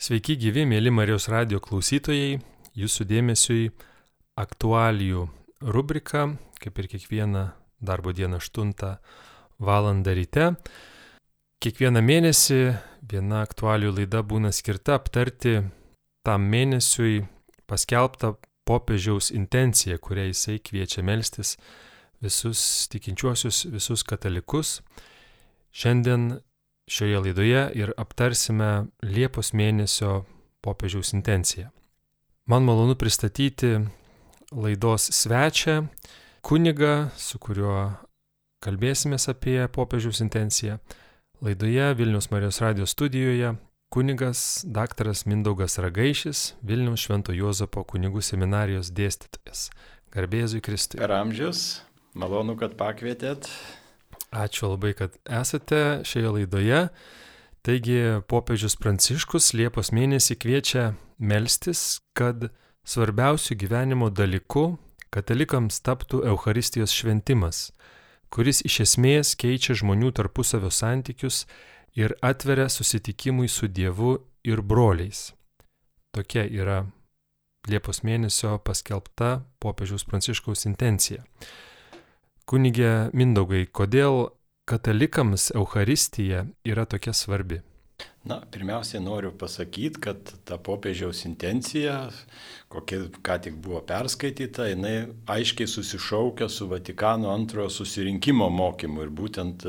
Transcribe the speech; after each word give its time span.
Sveiki 0.00 0.32
gyvi, 0.40 0.62
mėly 0.64 0.88
Marijos 0.96 1.26
radio 1.28 1.58
klausytojai, 1.60 2.38
jūsų 2.72 3.04
dėmesiui 3.04 3.66
aktualijų 4.40 5.26
rubrika, 5.74 6.22
kaip 6.56 6.80
ir 6.80 6.88
kiekvieną 6.88 7.42
darbo 7.84 8.14
dieną 8.16 8.38
8 8.40 8.72
val. 9.60 9.90
ryte. 10.00 10.46
Kiekvieną 11.60 12.00
mėnesį 12.00 12.60
viena 13.12 13.42
aktualijų 13.44 13.92
laida 13.98 14.24
būna 14.24 14.54
skirta 14.56 14.96
aptarti 14.96 15.68
tam 16.24 16.48
mėnesiui 16.48 17.26
paskelbtą 17.68 18.38
popiežiaus 18.64 19.28
intenciją, 19.36 19.98
kuria 20.00 20.30
jisai 20.32 20.62
kviečia 20.64 21.04
melstis 21.04 21.58
visus 22.24 22.88
tikinčiuosius, 22.88 23.66
visus 23.68 24.02
katalikus. 24.02 24.80
Šiandien 25.76 26.40
šioje 26.90 27.22
laidoje 27.24 27.62
ir 27.78 27.92
aptarsime 28.00 28.88
Liepos 29.06 29.52
mėnesio 29.54 30.24
popiežiaus 30.64 31.14
intenciją. 31.14 31.70
Man 32.50 32.66
malonu 32.66 32.96
pristatyti 32.98 33.76
laidos 34.50 35.06
svečią, 35.14 35.84
kunigą, 36.42 37.10
su 37.16 37.38
kuriuo 37.38 37.92
kalbėsime 38.64 39.20
apie 39.30 39.68
popiežiaus 39.70 40.20
intenciją. 40.24 40.80
Laidoje 41.40 41.94
Vilnius 41.94 42.30
Marijos 42.30 42.60
radijos 42.60 42.90
studijoje 42.90 43.54
kunigas 43.90 44.64
daktaras 44.66 45.24
Mindaugas 45.26 45.78
Ragaišis, 45.78 46.54
Vilnius 46.62 47.06
Švento 47.06 47.32
Juozapo 47.32 47.84
kunigų 47.84 48.22
seminarijos 48.22 48.92
dėstytojas. 48.94 49.70
Garbėzui 50.14 50.60
Kristui. 50.62 50.98
Per 50.98 51.14
amžius, 51.14 51.82
malonu, 52.14 52.56
kad 52.58 52.74
pakvietėt. 52.78 53.48
Ačiū 54.30 54.70
labai, 54.70 54.94
kad 54.94 55.16
esate 55.26 56.02
šioje 56.06 56.30
laidoje. 56.36 56.84
Taigi 57.66 57.98
popiežius 58.30 58.76
Pranciškus 58.80 59.50
Liepos 59.58 59.90
mėnesį 59.92 60.36
kviečia 60.40 60.84
melstis, 61.18 62.00
kad 62.16 62.48
svarbiausių 62.88 63.56
gyvenimo 63.60 64.08
dalykų 64.08 64.64
katalikams 65.12 65.82
taptų 65.84 66.22
Euharistijos 66.30 66.94
šventimas, 66.94 67.68
kuris 68.30 68.62
iš 68.64 68.80
esmės 68.86 69.34
keičia 69.36 69.74
žmonių 69.76 70.12
tarpusavio 70.16 70.70
santykius 70.70 71.44
ir 71.98 72.14
atveria 72.22 72.68
susitikimui 72.70 73.50
su 73.50 73.68
Dievu 73.68 74.16
ir 74.46 74.62
broliais. 74.62 75.32
Tokia 76.14 76.46
yra 76.46 76.84
Liepos 77.68 78.00
mėnesio 78.06 78.54
paskelbta 78.64 79.42
popiežiaus 79.60 80.06
Pranciškaus 80.08 80.64
intencija. 80.70 81.26
Kunigė 82.48 83.10
Mindaugai, 83.12 83.66
kodėl 83.66 84.30
katalikams 84.70 85.50
Euharistija 85.54 86.46
yra 86.64 86.86
tokia 86.86 87.12
svarbi? 87.16 87.60
Na, 88.24 88.36
pirmiausia, 88.52 89.00
noriu 89.00 89.30
pasakyti, 89.32 90.00
kad 90.04 90.32
ta 90.44 90.58
popiežiaus 90.60 91.22
intencija, 91.24 92.10
kokia 92.72 93.06
ką 93.24 93.36
tik 93.46 93.56
buvo 93.64 93.80
perskaityta, 93.88 94.68
jinai 94.68 94.94
aiškiai 95.28 95.68
susišaukia 95.68 96.48
su 96.52 96.68
Vatikano 96.68 97.32
antrojo 97.32 97.70
susirinkimo 97.72 98.50
mokymu 98.52 99.06
ir 99.06 99.12
būtent 99.22 99.64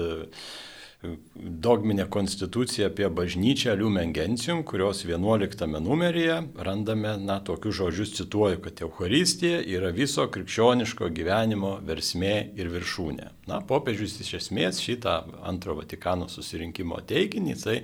dogminę 1.36 2.06
konstituciją 2.06 2.88
apie 2.88 3.10
bažnyčią 3.10 3.76
Lumen 3.76 4.14
Gentium, 4.14 4.64
kurios 4.64 5.04
11 5.04 5.68
numeryje 5.68 6.44
randame, 6.56 7.18
na, 7.18 7.40
tokius 7.40 7.76
žodžius 7.76 8.14
cituoju, 8.14 8.60
kad 8.62 8.82
Euharistija 8.82 9.64
yra 9.66 9.90
viso 9.90 10.28
krikščioniško 10.30 11.10
gyvenimo 11.10 11.72
versmė 11.88 12.36
ir 12.54 12.70
viršūnė. 12.70 13.30
Na, 13.50 13.62
popiežius 13.66 14.20
iš 14.22 14.34
esmės 14.42 14.82
šitą 14.84 15.16
antro 15.42 15.74
Vatikano 15.80 16.30
susirinkimo 16.30 17.02
teiginį 17.10 17.56
jisai 17.56 17.80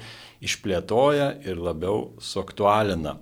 išplėtoja 0.45 1.31
ir 1.49 1.57
labiau 1.57 2.11
suaktualina. 2.21 3.17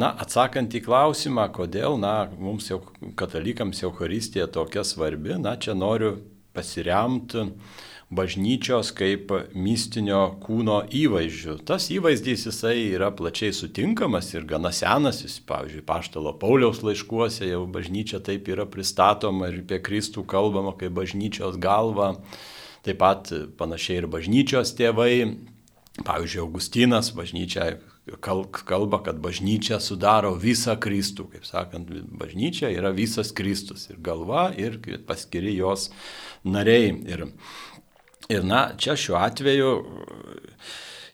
Na, 0.00 0.14
atsakant 0.16 0.72
į 0.72 0.80
klausimą, 0.86 1.50
kodėl, 1.52 2.00
na, 2.00 2.30
mums 2.38 2.72
jau 2.72 2.80
katalikams 3.20 3.84
Euharistija 3.84 4.48
tokia 4.48 4.86
svarbi, 4.86 5.36
na, 5.36 5.58
čia 5.60 5.76
noriu 5.76 6.16
pasiremti 6.56 7.50
bažnyčios 8.10 8.90
kaip 8.98 9.30
mistinio 9.54 10.22
kūno 10.42 10.80
įvaizdžių. 10.98 11.56
Tas 11.66 11.86
įvaizdys 11.94 12.48
jisai 12.48 12.88
yra 12.90 13.12
plačiai 13.14 13.54
sutinkamas 13.54 14.32
ir 14.34 14.48
gana 14.50 14.72
senas, 14.74 15.22
jis, 15.22 15.38
pavyzdžiui, 15.46 15.84
Paštalo 15.86 16.34
Pauliaus 16.40 16.82
laiškuose 16.86 17.46
jau 17.52 17.62
bažnyčia 17.70 18.18
taip 18.26 18.50
yra 18.50 18.66
pristatoma 18.70 19.52
ir 19.52 19.62
apie 19.62 19.78
Kristų 19.86 20.26
kalbama 20.30 20.74
kaip 20.80 20.96
bažnyčios 20.98 21.60
galva. 21.62 22.16
Taip 22.82 22.98
pat 22.98 23.30
panašiai 23.60 24.00
ir 24.00 24.10
bažnyčios 24.10 24.74
tėvai, 24.74 25.36
pavyzdžiui, 26.02 26.42
Augustinas 26.42 27.12
bažnyčia 27.14 27.76
kalba, 28.64 29.02
kad 29.04 29.20
bažnyčia 29.22 29.78
sudaro 29.80 30.32
visą 30.34 30.74
Kristų, 30.80 31.28
kaip 31.34 31.44
sakant, 31.46 31.90
bažnyčia 32.18 32.70
yra 32.72 32.90
visas 32.96 33.30
Kristus 33.36 33.86
ir 33.90 34.00
galva 34.02 34.50
ir 34.56 34.80
paskiri 35.06 35.52
jos 35.58 35.90
nariai. 36.44 36.94
Ir 37.06 37.26
Ir 38.28 38.44
na, 38.44 38.70
čia 38.78 38.96
šiuo 38.98 39.16
atveju 39.18 39.70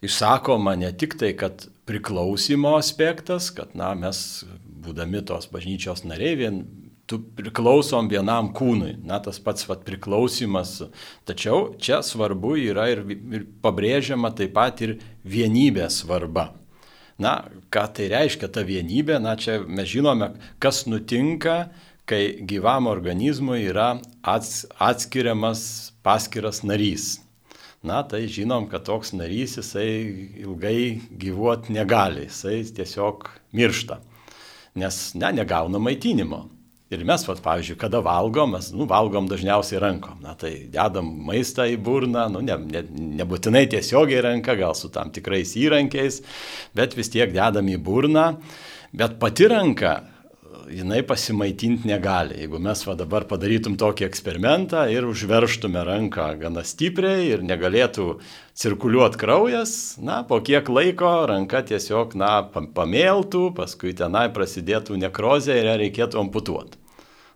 išsakoma 0.04 0.74
ne 0.76 0.90
tik 0.92 1.16
tai, 1.20 1.32
kad 1.38 1.68
priklausimo 1.86 2.74
aspektas, 2.76 3.52
kad 3.54 3.76
na, 3.78 3.94
mes 3.94 4.44
būdami 4.66 5.22
tos 5.26 5.48
bažnyčios 5.52 6.04
nariai 6.04 6.36
vien 6.42 6.60
tu 7.06 7.20
priklausom 7.38 8.08
vienam 8.10 8.50
kūnui, 8.54 8.96
na 9.06 9.20
tas 9.22 9.38
pats 9.42 9.66
vat, 9.68 9.84
priklausimas, 9.86 10.80
tačiau 11.28 11.76
čia 11.78 12.00
svarbu 12.02 12.56
yra 12.66 12.88
ir, 12.90 13.04
ir 13.06 13.46
pabrėžiama 13.62 14.32
taip 14.36 14.56
pat 14.56 14.82
ir 14.82 14.96
vienybės 15.22 16.02
svarba. 16.02 16.50
Na, 17.22 17.46
ką 17.72 17.86
tai 17.96 18.10
reiškia 18.12 18.50
ta 18.52 18.66
vienybė, 18.66 19.20
na 19.22 19.36
čia 19.40 19.60
mes 19.64 19.88
žinome, 19.88 20.34
kas 20.60 20.82
nutinka, 20.90 21.70
kai 22.06 22.38
gyvam 22.46 22.86
organizmui 22.86 23.64
yra 23.66 23.96
ats, 24.22 24.64
atskiriamas 24.78 25.92
paskiras 26.06 26.62
narys. 26.62 27.16
Na, 27.86 28.00
tai 28.06 28.24
žinom, 28.30 28.66
kad 28.70 28.86
toks 28.86 29.12
narys 29.14 29.58
jisai 29.58 29.90
ilgai 30.42 31.00
gyvuoti 31.18 31.74
negali, 31.76 32.26
jisai 32.26 32.62
tiesiog 32.74 33.28
miršta, 33.54 34.00
nes 34.78 35.00
ne, 35.14 35.32
negauna 35.36 35.78
maitinimo. 35.82 36.46
Ir 36.94 37.02
mes, 37.06 37.22
vat, 37.26 37.40
pavyzdžiui, 37.42 37.78
kada 37.80 37.98
valgom, 38.02 38.52
mes 38.54 38.68
nu, 38.70 38.86
valgom 38.86 39.26
dažniausiai 39.26 39.80
rankom. 39.82 40.20
Na 40.22 40.36
tai 40.38 40.68
dedam 40.70 41.08
maistą 41.26 41.66
į 41.66 41.80
burną, 41.82 42.28
nu, 42.30 42.42
ne, 42.46 42.54
ne, 42.62 42.82
nebūtinai 43.18 43.64
tiesiogiai 43.72 44.22
ranka, 44.22 44.54
gal 44.58 44.74
su 44.78 44.92
tam 44.94 45.10
tikrais 45.14 45.56
įrankiais, 45.58 46.20
bet 46.78 46.94
vis 46.94 47.10
tiek 47.10 47.34
dedam 47.34 47.66
į 47.70 47.80
burną. 47.82 48.28
Bet 48.94 49.18
pati 49.22 49.50
ranka 49.50 49.96
jinai 50.70 51.02
pasimaitinti 51.06 51.88
negali. 51.88 52.36
Jeigu 52.40 52.58
mes 52.62 52.82
va 52.86 52.94
dabar 52.98 53.26
padarytum 53.28 53.76
tokį 53.80 54.06
eksperimentą 54.06 54.86
ir 54.92 55.06
užverštume 55.08 55.82
ranką 55.86 56.28
gana 56.40 56.64
stipriai 56.66 57.28
ir 57.30 57.44
negalėtų 57.46 58.06
cirkuliuoti 58.56 59.20
kraujas, 59.20 59.74
na, 60.02 60.22
po 60.28 60.40
kiek 60.44 60.68
laiko 60.72 61.12
ranka 61.30 61.62
tiesiog, 61.66 62.16
na, 62.18 62.40
pamėltų, 62.50 63.50
paskui 63.58 63.94
tenai 63.96 64.28
prasidėtų 64.34 64.98
nekrozė 65.02 65.58
ir 65.60 65.70
ją 65.70 65.76
reikėtų 65.82 66.22
amputuoti. 66.24 66.80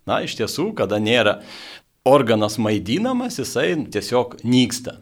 Na, 0.08 0.22
iš 0.24 0.38
tiesų, 0.40 0.70
kada 0.78 0.98
nėra 1.02 1.40
organas 2.08 2.56
maidinamas, 2.58 3.38
jisai 3.42 3.74
tiesiog 3.92 4.40
nyksta. 4.44 4.98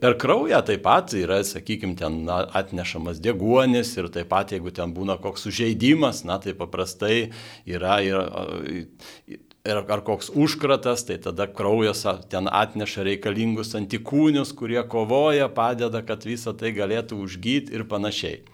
Per 0.00 0.16
kraują 0.18 0.60
taip 0.66 0.82
pat 0.84 1.12
yra, 1.16 1.40
sakykime, 1.44 1.96
ten 1.98 2.24
atnešamas 2.30 3.20
deguonis 3.22 3.92
ir 3.98 4.08
taip 4.12 4.30
pat, 4.32 4.54
jeigu 4.54 4.72
ten 4.74 4.94
būna 4.96 5.18
koks 5.22 5.46
sužeidimas, 5.46 6.24
na 6.28 6.38
tai 6.42 6.54
paprastai 6.58 7.30
yra 7.68 7.98
ir, 8.04 8.16
ir 9.66 9.80
ar 9.82 10.02
koks 10.06 10.30
užkratas, 10.34 11.04
tai 11.08 11.18
tada 11.22 11.48
kraujas 11.50 12.04
ten 12.30 12.48
atneša 12.50 13.06
reikalingus 13.10 13.74
antikūnius, 13.78 14.54
kurie 14.56 14.82
kovoja, 14.88 15.48
padeda, 15.52 16.02
kad 16.06 16.26
visa 16.26 16.54
tai 16.56 16.72
galėtų 16.76 17.18
užgyti 17.26 17.74
ir 17.76 17.86
panašiai. 17.90 18.44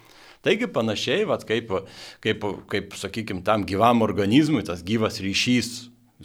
Taigi 0.43 0.66
panašiai, 0.66 1.22
vat, 1.31 1.44
kaip, 1.47 1.70
kaip, 2.25 2.44
kaip 2.70 2.96
sakykime, 2.99 3.44
tam 3.46 3.62
gyvam 3.69 4.02
organizmui 4.02 4.64
tas 4.67 4.82
gyvas 4.82 5.20
ryšys 5.23 5.70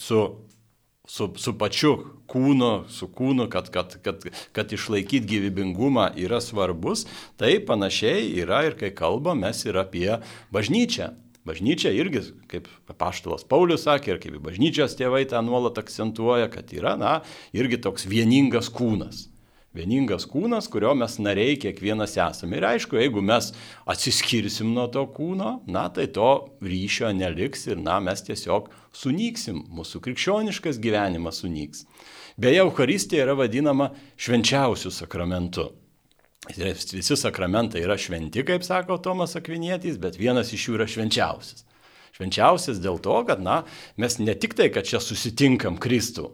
su 0.02 0.24
su, 1.08 1.30
su 1.40 1.54
pačiu 1.58 1.94
kūnu, 2.28 2.72
su 2.92 3.08
kūnu, 3.08 3.48
kad, 3.52 3.70
kad, 3.74 3.96
kad, 4.04 4.26
kad 4.56 4.74
išlaikyti 4.76 5.28
gyvybingumą 5.32 6.12
yra 6.20 6.42
svarbus, 6.44 7.06
tai 7.40 7.58
panašiai 7.64 8.28
yra 8.42 8.66
ir 8.68 8.76
kai 8.80 8.92
kalbam 8.96 9.42
mes 9.46 9.64
ir 9.66 9.80
apie 9.80 10.20
bažnyčią. 10.54 11.14
Bažnyčia 11.48 11.94
irgi, 11.96 12.26
kaip 12.52 12.68
paštalas 13.00 13.46
Paulius 13.48 13.86
sakė, 13.88 14.18
ir 14.18 14.20
kaip 14.20 14.36
bažnyčios 14.44 14.98
tėvai 15.00 15.24
tą 15.32 15.40
nuolat 15.48 15.80
akcentuoja, 15.80 16.50
kad 16.52 16.74
yra, 16.76 16.98
na, 17.00 17.14
irgi 17.56 17.80
toks 17.80 18.04
vieningas 18.10 18.68
kūnas 18.68 19.30
vieningas 19.78 20.26
kūnas, 20.30 20.68
kurio 20.72 20.94
mes 20.98 21.18
nariai 21.22 21.58
kiekvienas 21.62 22.16
esame. 22.18 22.58
Ir 22.58 22.68
aišku, 22.72 22.98
jeigu 23.00 23.22
mes 23.26 23.52
atsiskirsim 23.90 24.72
nuo 24.76 24.88
to 24.94 25.04
kūno, 25.14 25.58
na 25.70 25.88
tai 25.94 26.08
to 26.14 26.32
ryšio 26.64 27.12
neliks 27.16 27.68
ir 27.70 27.82
na 27.82 28.00
mes 28.04 28.24
tiesiog 28.26 28.72
sunyksim, 28.98 29.64
mūsų 29.74 30.02
krikščioniškas 30.06 30.80
gyvenimas 30.82 31.42
sunyks. 31.44 31.86
Beje, 32.38 32.62
Euharistija 32.64 33.26
yra 33.26 33.36
vadinama 33.38 33.92
švenčiausiu 34.18 34.92
sakramentu. 34.94 35.72
Visi 36.58 37.18
sakramentai 37.18 37.82
yra 37.84 37.98
šventi, 38.00 38.44
kaip 38.48 38.64
sako 38.64 39.00
Tomas 39.04 39.36
Akvinėtys, 39.40 39.98
bet 40.00 40.20
vienas 40.20 40.54
iš 40.56 40.68
jų 40.68 40.78
yra 40.78 40.88
švenčiausias. 40.90 41.66
Švenčiausias 42.18 42.80
dėl 42.82 43.02
to, 43.04 43.18
kad, 43.28 43.42
na, 43.44 43.62
mes 44.00 44.18
ne 44.22 44.34
tik 44.34 44.56
tai, 44.58 44.70
kad 44.74 44.88
čia 44.88 45.02
susitinkam 45.04 45.78
Kristų, 45.82 46.32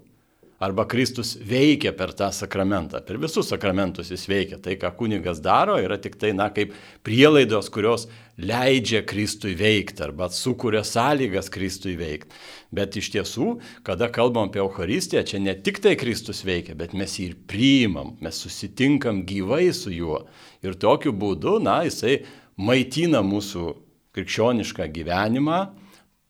arba 0.60 0.86
Kristus 0.88 1.34
veikia 1.38 1.92
per 1.98 2.14
tą 2.18 2.30
sakramentą, 2.34 3.02
per 3.06 3.18
visus 3.22 3.50
sakramentus 3.52 4.12
jis 4.14 4.26
veikia. 4.30 4.60
Tai, 4.64 4.76
ką 4.80 4.92
kunigas 5.00 5.42
daro, 5.44 5.76
yra 5.82 5.98
tik 6.02 6.16
tai, 6.22 6.32
na, 6.38 6.50
kaip 6.54 6.74
prielaidos, 7.06 7.70
kurios 7.74 8.08
leidžia 8.38 9.04
Kristui 9.06 9.54
veikti 9.58 10.04
arba 10.06 10.30
sukuria 10.34 10.84
sąlygas 10.88 11.52
Kristui 11.54 11.98
veikti. 12.00 12.32
Bet 12.74 12.98
iš 12.98 13.12
tiesų, 13.14 13.50
kada 13.86 14.10
kalbam 14.14 14.50
apie 14.50 14.64
Eucharistiją, 14.64 15.26
čia 15.28 15.42
ne 15.44 15.54
tik 15.54 15.82
tai 15.84 15.94
Kristus 16.00 16.42
veikia, 16.48 16.78
bet 16.80 16.96
mes 16.98 17.20
jį 17.20 17.30
ir 17.32 17.38
priimam, 17.50 18.16
mes 18.24 18.40
susitinkam 18.42 19.22
gyvai 19.30 19.68
su 19.76 19.94
juo. 19.94 20.24
Ir 20.66 20.80
tokiu 20.80 21.14
būdu, 21.14 21.60
na, 21.62 21.82
jisai 21.86 22.24
maitina 22.58 23.22
mūsų 23.26 23.74
krikščionišką 24.14 24.88
gyvenimą, 24.94 25.62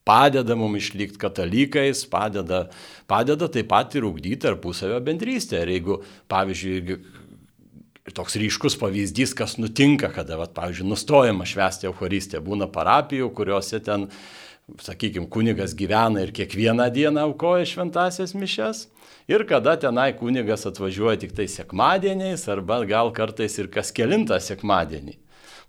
padeda 0.04 0.56
mums 0.56 0.82
išlikti 0.82 1.18
katalikais, 1.20 2.04
padeda, 2.10 2.66
padeda 3.08 3.48
taip 3.48 3.70
pat 3.72 3.96
ir 3.96 4.04
ugdyti 4.04 4.42
tarpusavio 4.44 5.00
bendrystę. 5.04 5.62
Ir 5.64 5.72
jeigu, 5.78 5.98
pavyzdžiui, 6.32 6.98
toks 8.12 8.36
ryškus 8.40 8.76
pavyzdys, 8.80 9.32
kas 9.36 9.56
nutinka, 9.56 10.12
kada, 10.12 10.36
vat, 10.40 10.52
pavyzdžiui, 10.56 10.88
nustojama 10.92 11.48
švęsti 11.48 11.88
Eucharistiją, 11.88 12.42
būna 12.44 12.68
parapijų, 12.72 13.30
kuriuose 13.36 13.80
ten, 13.84 14.10
sakykime, 14.84 15.30
kunigas 15.32 15.72
gyvena 15.76 16.24
ir 16.24 16.34
kiekvieną 16.36 16.90
dieną 16.92 17.30
aukoja 17.30 17.64
šventasias 17.68 18.36
mišes. 18.36 18.88
Ir 19.28 19.46
kada 19.48 19.78
tenai 19.80 20.10
kunigas 20.18 20.66
atvažiuoja 20.68 21.16
tik 21.22 21.32
tai 21.32 21.48
sekmadieniais 21.48 22.44
arba 22.52 22.82
gal 22.84 23.08
kartais 23.16 23.56
ir 23.56 23.72
kas 23.72 23.88
kelintą 23.96 24.36
sekmadienį. 24.36 25.16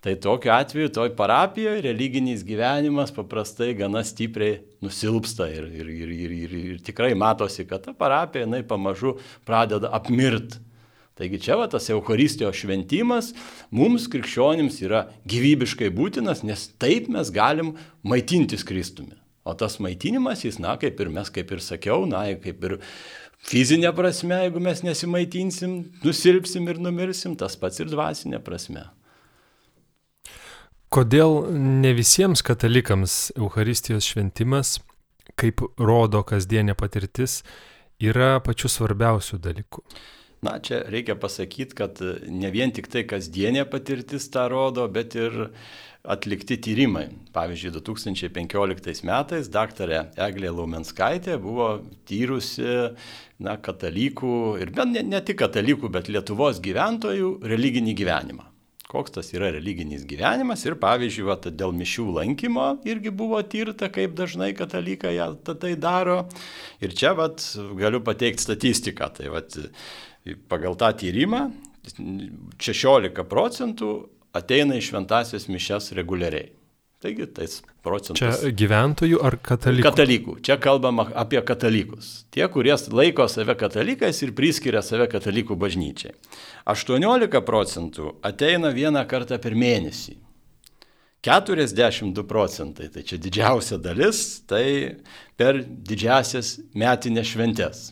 Tai 0.06 0.13
tokiu 0.22 0.52
atveju 0.54 0.92
toj 0.94 1.16
parapijoje 1.18 1.81
religinis 1.81 2.44
gyvenimas 2.46 3.10
paprastai 3.10 3.72
gana 3.74 4.04
stipriai 4.06 4.60
nusilpsta 4.86 5.48
ir, 5.50 5.63
ir, 5.66 5.88
ir, 5.90 6.10
ir, 6.13 6.34
ir, 6.44 6.52
ir 6.60 6.81
tikrai 6.86 7.16
matosi, 7.18 7.63
kad 7.66 7.81
ta 7.81 7.94
parapija 7.98 8.44
jinai 8.44 8.60
pamažu 8.69 9.16
pradeda 9.50 9.90
apmirt. 9.98 10.60
Taigi 11.18 11.40
čia 11.42 11.57
va 11.57 11.66
tas 11.72 11.90
Euharistijos 11.90 12.60
šventimas 12.60 13.31
mums 13.74 14.06
krikščionims 14.13 14.78
yra 14.86 15.07
gyvybiškai 15.25 15.90
būtinas, 15.98 16.44
nes 16.46 16.68
taip 16.78 17.07
mes 17.10 17.31
galim 17.34 17.72
maitintis 18.06 18.62
Kristumi. 18.68 19.18
O 19.42 19.56
tas 19.57 19.80
maitinimas, 19.81 20.44
jis, 20.46 20.60
na, 20.62 20.75
kaip 20.78 21.02
ir 21.02 21.10
mes, 21.16 21.31
kaip 21.34 21.50
ir 21.50 21.63
sakiau, 21.66 22.06
na, 22.06 22.28
kaip 22.44 22.62
ir 22.69 22.78
fizinė 23.42 23.90
prasme, 23.98 24.38
jeigu 24.44 24.62
mes 24.69 24.86
nesimaitinsim, 24.86 25.74
nusilpsim 26.06 26.69
ir 26.69 26.84
numirsim, 26.90 27.34
tas 27.34 27.57
pats 27.57 27.81
ir 27.81 27.90
dvasinė 27.90 28.44
prasme. 28.46 28.86
Kodėl 30.95 31.50
ne 31.51 31.89
visiems 31.92 32.39
katalikams 32.47 33.33
Euharistijos 33.36 34.06
šventimas, 34.07 34.77
kaip 35.36 35.59
rodo 35.75 36.21
kasdienė 36.24 36.71
patirtis, 36.80 37.42
yra 38.00 38.38
pačių 38.45 38.71
svarbiausių 38.71 39.39
dalykų? 39.44 39.83
Na, 40.47 40.53
čia 40.63 40.86
reikia 40.88 41.18
pasakyti, 41.19 41.75
kad 41.75 42.00
ne 42.31 42.53
vien 42.53 42.71
tik 42.71 42.88
tai 42.94 43.03
kasdienė 43.12 43.65
patirtis 43.68 44.30
tą 44.31 44.45
rodo, 44.53 44.88
bet 44.88 45.19
ir 45.19 45.36
atlikti 46.15 46.62
tyrimai. 46.63 47.09
Pavyzdžiui, 47.36 47.75
2015 47.75 49.03
metais 49.12 49.51
daktarė 49.51 50.06
Eglė 50.30 50.56
Laumenskaitė 50.56 51.36
buvo 51.44 51.74
tyrusi 52.07 52.71
na, 53.44 53.59
katalikų 53.59 54.36
ir 54.63 54.75
ne, 54.80 55.03
ne 55.03 55.24
tik 55.27 55.44
katalikų, 55.44 55.92
bet 55.92 56.07
Lietuvos 56.07 56.63
gyventojų 56.63 57.39
religinį 57.44 58.00
gyvenimą 58.00 58.55
koks 58.91 59.15
tas 59.17 59.31
yra 59.33 59.49
religinis 59.53 60.05
gyvenimas 60.07 60.65
ir 60.65 60.77
pavyzdžiui, 60.81 61.27
vat, 61.27 61.47
dėl 61.57 61.73
mišių 61.75 62.07
lankymo 62.19 62.67
irgi 62.87 63.13
buvo 63.15 63.41
tirta, 63.41 63.89
kaip 63.93 64.15
dažnai 64.17 64.51
katalikai 64.57 65.15
tai 65.45 65.75
daro. 65.75 66.23
Ir 66.83 66.95
čia 66.97 67.15
vat, 67.17 67.43
galiu 67.79 68.03
pateikti 68.05 68.45
statistiką. 68.45 69.09
Tai 69.17 69.31
vat, 69.33 69.57
pagal 70.51 70.77
tą 70.79 70.91
tyrimą 71.01 71.47
16 72.57 73.25
procentų 73.29 73.91
ateina 74.35 74.77
į 74.77 74.85
šventasias 74.89 75.49
mišes 75.51 75.93
reguliariai. 75.97 76.55
Taigi 77.06 77.28
tais 77.30 77.60
procentais. 77.86 78.40
Čia 78.42 78.50
gyventojų 78.57 79.19
ar 79.22 79.36
katalikų? 79.46 79.86
Katalikų. 79.86 80.34
Čia 80.42 80.56
kalbama 80.57 81.04
apie 81.13 81.38
katalikus. 81.46 82.24
Tie, 82.34 82.42
kurie 82.50 82.74
laiko 82.90 83.28
save 83.30 83.54
katalikais 83.60 84.24
ir 84.25 84.31
priskiria 84.34 84.81
save 84.81 85.06
katalikų 85.12 85.54
bažnyčiai. 85.62 86.16
18 86.74 87.44
procentų 87.46 88.16
ateina 88.25 88.72
vieną 88.74 89.04
kartą 89.12 89.38
per 89.44 89.54
mėnesį. 89.54 90.16
42 91.25 92.25
procentai, 92.30 92.90
tai 92.94 93.04
čia 93.06 93.19
didžiausia 93.22 93.78
dalis, 93.81 94.42
tai 94.50 94.98
per 95.38 95.62
didžiasias 95.62 96.56
metinės 96.74 97.30
šventės. 97.34 97.84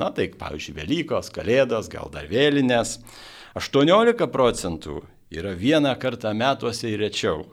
Na 0.00 0.08
tai, 0.12 0.30
pavyzdžiui, 0.40 0.78
Velykos, 0.80 1.28
Kalėdos, 1.36 1.92
gal 1.92 2.08
dar 2.12 2.28
vėlinės. 2.32 2.96
18 3.60 4.24
procentų 4.32 5.02
yra 5.32 5.52
vieną 5.52 5.92
kartą 6.00 6.32
metuose 6.36 6.88
ir 6.92 7.04
rečiau. 7.04 7.44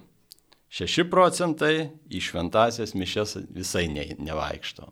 6 0.71 1.09
procentai 1.12 1.91
į 2.07 2.23
šventasias 2.23 2.95
mišes 2.95 3.38
visai 3.51 3.89
ne, 3.91 4.07
nevaikšto. 4.23 4.88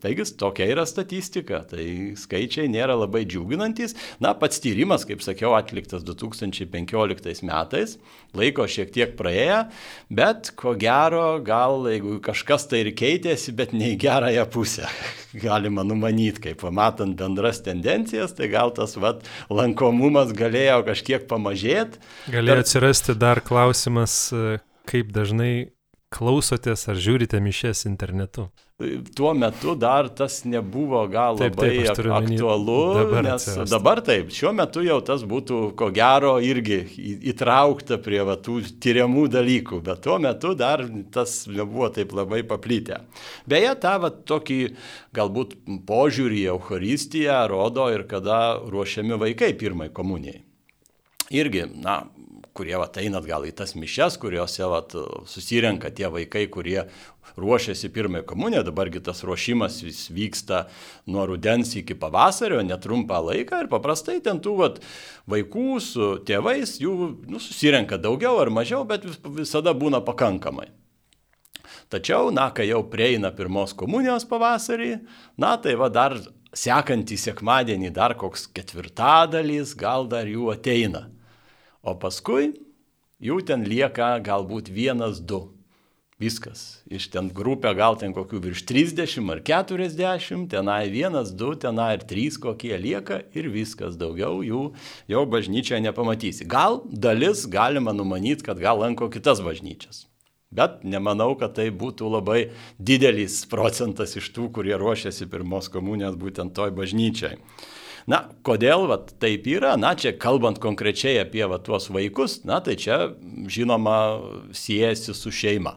Taigi 0.00 0.24
tokia 0.40 0.64
yra 0.72 0.86
statistika, 0.88 1.58
tai 1.68 2.14
skaičiai 2.16 2.70
nėra 2.72 2.94
labai 2.96 3.26
džiuginantis. 3.28 3.92
Na, 4.24 4.32
pats 4.32 4.62
tyrimas, 4.64 5.04
kaip 5.04 5.20
sakiau, 5.20 5.52
atliktas 5.58 6.06
2015 6.08 7.44
metais, 7.44 7.98
laiko 8.36 8.64
šiek 8.64 8.94
tiek 8.94 9.12
praėjo, 9.18 9.58
bet 10.08 10.54
ko 10.56 10.72
gero, 10.80 11.26
gal 11.44 11.84
jeigu 11.90 12.16
kažkas 12.24 12.64
tai 12.70 12.80
ir 12.86 12.94
keitėsi, 12.96 13.52
bet 13.58 13.76
ne 13.76 13.92
į 13.92 14.00
gerąją 14.00 14.46
pusę. 14.54 14.88
Galima 15.44 15.84
numanyti, 15.84 16.46
kaip 16.48 16.64
matant 16.72 17.20
bendras 17.20 17.60
tendencijas, 17.68 18.32
tai 18.40 18.48
gal 18.56 18.72
tas 18.72 18.96
vat, 18.96 19.28
lankomumas 19.52 20.32
galėjo 20.32 20.80
kažkiek 20.88 21.28
pamažėti. 21.28 22.00
Galėjo 22.32 22.64
atsirasti 22.64 23.18
dar 23.20 23.44
klausimas, 23.44 24.16
kaip 24.90 25.12
dažnai 25.14 25.70
klausotės 26.10 26.88
ar 26.90 26.98
žiūrite 26.98 27.38
mišes 27.42 27.84
internetu? 27.86 28.48
Tuo 29.14 29.34
metu 29.36 29.74
dar 29.76 30.08
tas 30.16 30.38
nebuvo 30.48 31.02
gal 31.12 31.36
taip, 31.38 31.58
labai 31.58 31.84
taip, 31.84 32.00
aktualu, 32.16 32.78
dabar 32.96 33.26
nes 33.26 33.34
atsirasti. 33.36 33.70
dabar 33.74 34.00
taip, 34.06 34.30
šiuo 34.32 34.52
metu 34.56 34.82
jau 34.82 34.96
tas 35.04 35.22
būtų 35.28 35.58
ko 35.78 35.90
gero 35.94 36.32
irgi 36.40 36.80
įtraukta 37.30 38.00
prie 38.02 38.22
va, 38.26 38.38
tų 38.40 38.62
tyriamų 38.80 39.26
dalykų, 39.36 39.82
bet 39.84 40.00
tuo 40.06 40.16
metu 40.24 40.54
dar 40.58 40.86
tas 41.12 41.42
nebuvo 41.50 41.90
taip 41.94 42.14
labai 42.16 42.40
paplytę. 42.48 43.02
Beje, 43.52 43.74
tą 43.84 43.98
va, 44.06 44.10
tokį 44.32 44.60
galbūt 45.16 45.58
požiūrį 45.90 46.46
į 46.46 46.52
Eucharistiją 46.56 47.42
rodo 47.52 47.90
ir 47.92 48.08
kada 48.08 48.56
ruošiami 48.64 49.20
vaikai 49.20 49.52
pirmai 49.60 49.92
komunijai. 49.92 50.40
Irgi, 51.30 51.68
na, 51.84 52.00
kurie 52.56 52.76
vat, 52.80 52.98
einat 53.00 53.26
gal 53.28 53.44
į 53.46 53.52
tas 53.56 53.74
mišes, 53.78 54.18
kuriuose 54.20 54.66
vat, 54.70 54.94
susirenka 55.30 55.90
tie 55.94 56.08
vaikai, 56.12 56.46
kurie 56.52 56.84
ruošiasi 57.40 57.90
pirmąją 57.94 58.24
komuniją, 58.26 58.64
dabargi 58.66 59.02
tas 59.04 59.22
ruošimas 59.26 59.80
vis 59.84 60.02
vyksta 60.12 60.64
nuo 61.06 61.26
rudens 61.30 61.74
iki 61.78 61.94
pavasario, 61.94 62.60
netrumpą 62.66 63.20
laiką 63.28 63.62
ir 63.64 63.70
paprastai 63.70 64.18
ten 64.24 64.42
tų 64.42 64.56
vat, 64.60 64.82
vaikų 65.30 65.68
su 65.84 66.10
tėvais 66.26 66.78
jų 66.82 66.96
nu, 67.30 67.40
susirenka 67.42 68.00
daugiau 68.00 68.40
ar 68.42 68.50
mažiau, 68.50 68.84
bet 68.88 69.06
vis, 69.06 69.20
visada 69.40 69.74
būna 69.76 70.02
pakankamai. 70.04 70.68
Tačiau, 71.90 72.30
na, 72.30 72.50
kai 72.54 72.68
jau 72.68 72.84
prieina 72.86 73.32
pirmos 73.34 73.72
komunijos 73.74 74.26
pavasarį, 74.30 75.00
na, 75.42 75.56
tai 75.58 75.74
va 75.78 75.88
dar 75.90 76.14
sekantį 76.54 77.16
sekmadienį 77.18 77.90
dar 77.94 78.14
koks 78.18 78.48
ketvirtadalis, 78.54 79.74
gal 79.78 80.06
dar 80.10 80.30
jų 80.30 80.50
ateina. 80.54 81.08
O 81.80 81.94
paskui 81.96 82.52
jų 83.24 83.40
ten 83.48 83.64
lieka 83.64 84.18
galbūt 84.24 84.68
vienas, 84.72 85.20
du. 85.20 85.48
Viskas. 86.20 86.82
Iš 86.92 87.06
ten 87.14 87.30
grupę 87.32 87.70
gal 87.72 87.94
ten 87.96 88.12
kokių 88.12 88.42
virš 88.44 88.66
30 88.68 89.30
ar 89.32 89.40
40, 89.40 90.50
tenai 90.52 90.90
vienas, 90.92 91.30
du, 91.32 91.54
tenai 91.56 91.94
ir 91.96 92.04
trys 92.04 92.36
kokie 92.36 92.74
lieka 92.76 93.22
ir 93.32 93.48
viskas. 93.48 93.96
Daugiau 93.96 94.42
jų 94.44 94.66
jau 95.08 95.24
bažnyčioje 95.24 95.80
nepamatysi. 95.86 96.44
Gal 96.44 96.82
dalis 96.92 97.46
galima 97.48 97.96
numanyti, 97.96 98.44
kad 98.44 98.60
gal 98.60 98.84
lanko 98.84 99.08
kitas 99.08 99.40
bažnyčias. 99.40 100.04
Bet 100.52 100.82
nemanau, 100.84 101.32
kad 101.40 101.54
tai 101.56 101.70
būtų 101.70 102.12
labai 102.12 102.40
didelis 102.76 103.40
procentas 103.48 104.12
iš 104.18 104.28
tų, 104.34 104.50
kurie 104.52 104.76
ruošiasi 104.76 105.30
pirmos 105.30 105.72
komunijos 105.72 106.20
būtent 106.20 106.52
toj 106.52 106.74
bažnyčiai. 106.76 107.38
Na, 108.08 108.22
kodėl 108.46 108.86
vat, 108.90 109.12
taip 109.20 109.46
yra? 109.50 109.74
Na, 109.80 109.92
čia 109.98 110.14
kalbant 110.16 110.60
konkrečiai 110.62 111.18
apie 111.22 111.44
vat, 111.48 111.64
tuos 111.66 111.90
vaikus, 111.92 112.40
na, 112.48 112.60
tai 112.64 112.76
čia 112.80 113.10
žinoma 113.50 113.96
siejasi 114.56 115.14
su 115.16 115.32
šeima. 115.34 115.76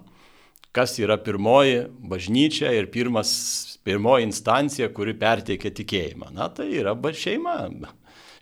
Kas 0.73 0.95
yra 0.97 1.19
pirmoji 1.21 1.83
bažnyčia 2.09 2.71
ir 2.73 2.87
pirmas, 2.93 3.33
pirmoji 3.85 4.25
instancija, 4.25 4.87
kuri 4.93 5.13
perteikia 5.19 5.69
tikėjimą? 5.75 6.31
Na, 6.33 6.47
tai 6.49 6.71
yra 6.79 6.95
šeima. 7.13 7.57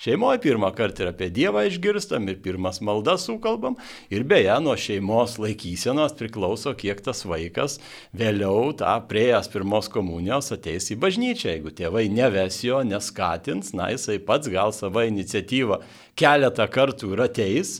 Šeimoje 0.01 0.39
pirmą 0.41 0.71
kartą 0.73 1.03
ir 1.03 1.09
apie 1.11 1.27
Dievą 1.29 1.61
išgirstam, 1.69 2.25
ir 2.31 2.39
pirmas 2.41 2.79
maldas 2.81 3.27
sukalbam, 3.27 3.75
ir 4.09 4.23
beje, 4.25 4.55
nuo 4.65 4.73
šeimos 4.73 5.35
laikysenos 5.37 6.15
priklauso, 6.17 6.71
kiek 6.73 7.03
tas 7.05 7.19
vaikas 7.29 7.75
vėliau 8.17 8.71
tą 8.79 8.95
priejas 9.11 9.45
pirmos 9.53 9.91
komunijos 9.93 10.49
ateis 10.55 10.89
į 10.89 10.97
bažnyčią. 11.03 11.51
Jeigu 11.51 11.73
tėvai 11.77 12.07
neves 12.09 12.57
jo, 12.65 12.79
neskatins, 12.81 13.75
na 13.77 13.91
jisai 13.93 14.17
pats 14.25 14.49
gal 14.49 14.73
savo 14.73 15.03
iniciatyvą 15.05 15.77
keletą 16.17 16.65
kartų 16.77 17.11
ir 17.13 17.21
ateis, 17.27 17.75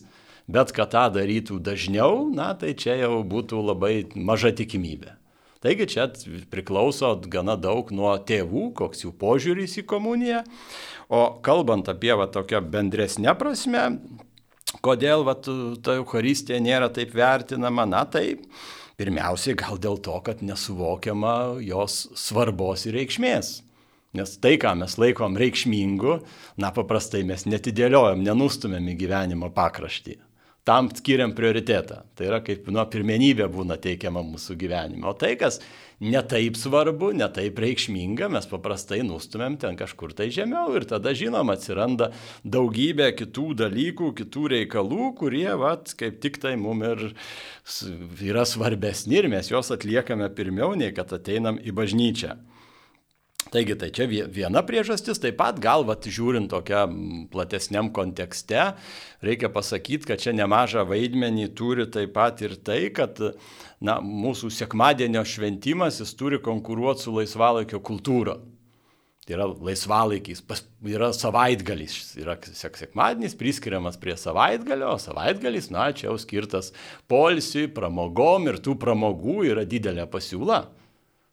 bet 0.46 0.76
kad 0.78 0.94
tą 0.94 1.08
darytų 1.18 1.58
dažniau, 1.72 2.28
na 2.30 2.52
tai 2.54 2.76
čia 2.78 3.00
jau 3.02 3.24
būtų 3.26 3.64
labai 3.72 3.96
maža 4.14 4.54
tikimybė. 4.62 5.16
Taigi 5.62 5.86
čia 5.86 6.08
priklauso 6.50 7.12
gana 7.30 7.54
daug 7.54 7.92
nuo 7.94 8.16
tėvų, 8.18 8.72
koks 8.80 9.04
jų 9.04 9.12
požiūris 9.22 9.78
į 9.78 9.84
komuniją. 9.92 10.40
O 11.12 11.24
kalbant 11.44 11.90
apie 11.92 12.14
va, 12.16 12.30
tokią 12.32 12.62
bendresnę 12.72 13.34
prasme, 13.36 13.84
kodėl 14.86 15.26
va, 15.28 15.36
ta 15.36 15.98
Euharistija 16.00 16.62
nėra 16.64 16.88
taip 16.96 17.12
vertinama, 17.18 17.84
na 17.84 18.06
tai 18.08 18.38
pirmiausiai 19.02 19.58
gal 19.60 19.82
dėl 19.82 20.00
to, 20.06 20.16
kad 20.24 20.44
nesuvokiama 20.46 21.60
jos 21.68 22.06
svarbos 22.16 22.88
ir 22.88 22.96
reikšmės. 23.02 23.60
Nes 24.16 24.34
tai, 24.44 24.58
ką 24.60 24.74
mes 24.80 24.98
laikom 25.00 25.36
reikšmingu, 25.40 26.18
na 26.60 26.72
paprastai 26.76 27.24
mes 27.28 27.48
netidėliojam, 27.48 28.24
nenustumėm 28.24 28.92
į 28.92 28.98
gyvenimo 29.04 29.52
pakraštį 29.56 30.18
tam 30.68 30.90
skiriam 30.94 31.34
prioritetą. 31.36 32.04
Tai 32.16 32.28
yra 32.28 32.42
kaip 32.46 32.68
nuo 32.74 32.84
pirmenybė 32.90 33.48
būna 33.52 33.80
teikiama 33.82 34.22
mūsų 34.26 34.58
gyvenime. 34.62 35.08
O 35.10 35.14
tai, 35.18 35.34
kas 35.40 35.60
netaip 36.02 36.58
svarbu, 36.58 37.12
netaip 37.18 37.58
reikšminga, 37.62 38.30
mes 38.34 38.48
paprastai 38.50 39.02
nustumėm 39.06 39.58
ten 39.62 39.78
kažkur 39.78 40.14
tai 40.18 40.30
žemiau 40.34 40.74
ir 40.78 40.86
tada 40.90 41.14
žinoma 41.18 41.58
atsiranda 41.58 42.12
daugybė 42.46 43.12
kitų 43.18 43.48
dalykų, 43.64 44.12
kitų 44.22 44.48
reikalų, 44.56 45.12
kurie, 45.18 45.50
vat, 45.62 45.94
kaip 45.98 46.22
tik 46.22 46.42
tai 46.42 46.56
mum 46.62 46.86
ir 46.86 47.12
yra 48.22 48.46
svarbesni 48.50 49.22
ir 49.22 49.30
mes 49.34 49.50
juos 49.54 49.74
atliekame 49.74 50.30
pirmiau, 50.38 50.74
nei 50.78 50.94
kad 50.94 51.14
ateinam 51.18 51.62
į 51.62 51.74
bažnyčią. 51.78 52.38
Taigi 53.50 53.76
tai 53.76 53.90
čia 53.90 54.06
viena 54.08 54.62
priežastis, 54.64 55.20
taip 55.20 55.40
pat 55.40 55.58
gal, 55.60 55.82
vat, 55.88 56.06
žiūrint 56.06 56.52
tokia 56.52 56.86
platesniam 57.34 57.90
kontekste, 57.92 58.70
reikia 59.26 59.50
pasakyti, 59.52 60.08
kad 60.08 60.22
čia 60.22 60.36
nemažą 60.38 60.86
vaidmenį 60.88 61.50
turi 61.58 61.88
taip 61.92 62.14
pat 62.16 62.44
ir 62.46 62.56
tai, 62.62 62.86
kad 62.96 63.18
na, 63.82 63.98
mūsų 64.00 64.54
sekmadienio 64.54 65.26
šventimas 65.28 66.00
jis 66.04 66.14
turi 66.20 66.40
konkuruoti 66.44 67.08
su 67.08 67.18
laisvalaikio 67.18 67.82
kultūra. 67.84 68.38
Tai 69.26 69.36
yra 69.36 69.46
laisvalaikis, 69.52 70.40
pas, 70.46 70.64
yra 70.88 71.12
savaitgalis, 71.14 71.98
yra 72.22 72.38
sek 72.58 72.80
sekmadienis 72.80 73.36
priskiriamas 73.38 74.00
prie 74.02 74.16
savaitgalio, 74.18 74.96
o 74.96 75.02
savaitgalis, 75.02 75.70
na, 75.74 75.92
čia 75.94 76.08
jau 76.08 76.16
skirtas 76.22 76.72
polsiui, 77.12 77.68
pramogom 77.74 78.48
ir 78.50 78.62
tų 78.64 78.80
pramogų 78.82 79.42
yra 79.52 79.66
didelė 79.68 80.08
pasiūla. 80.10 80.64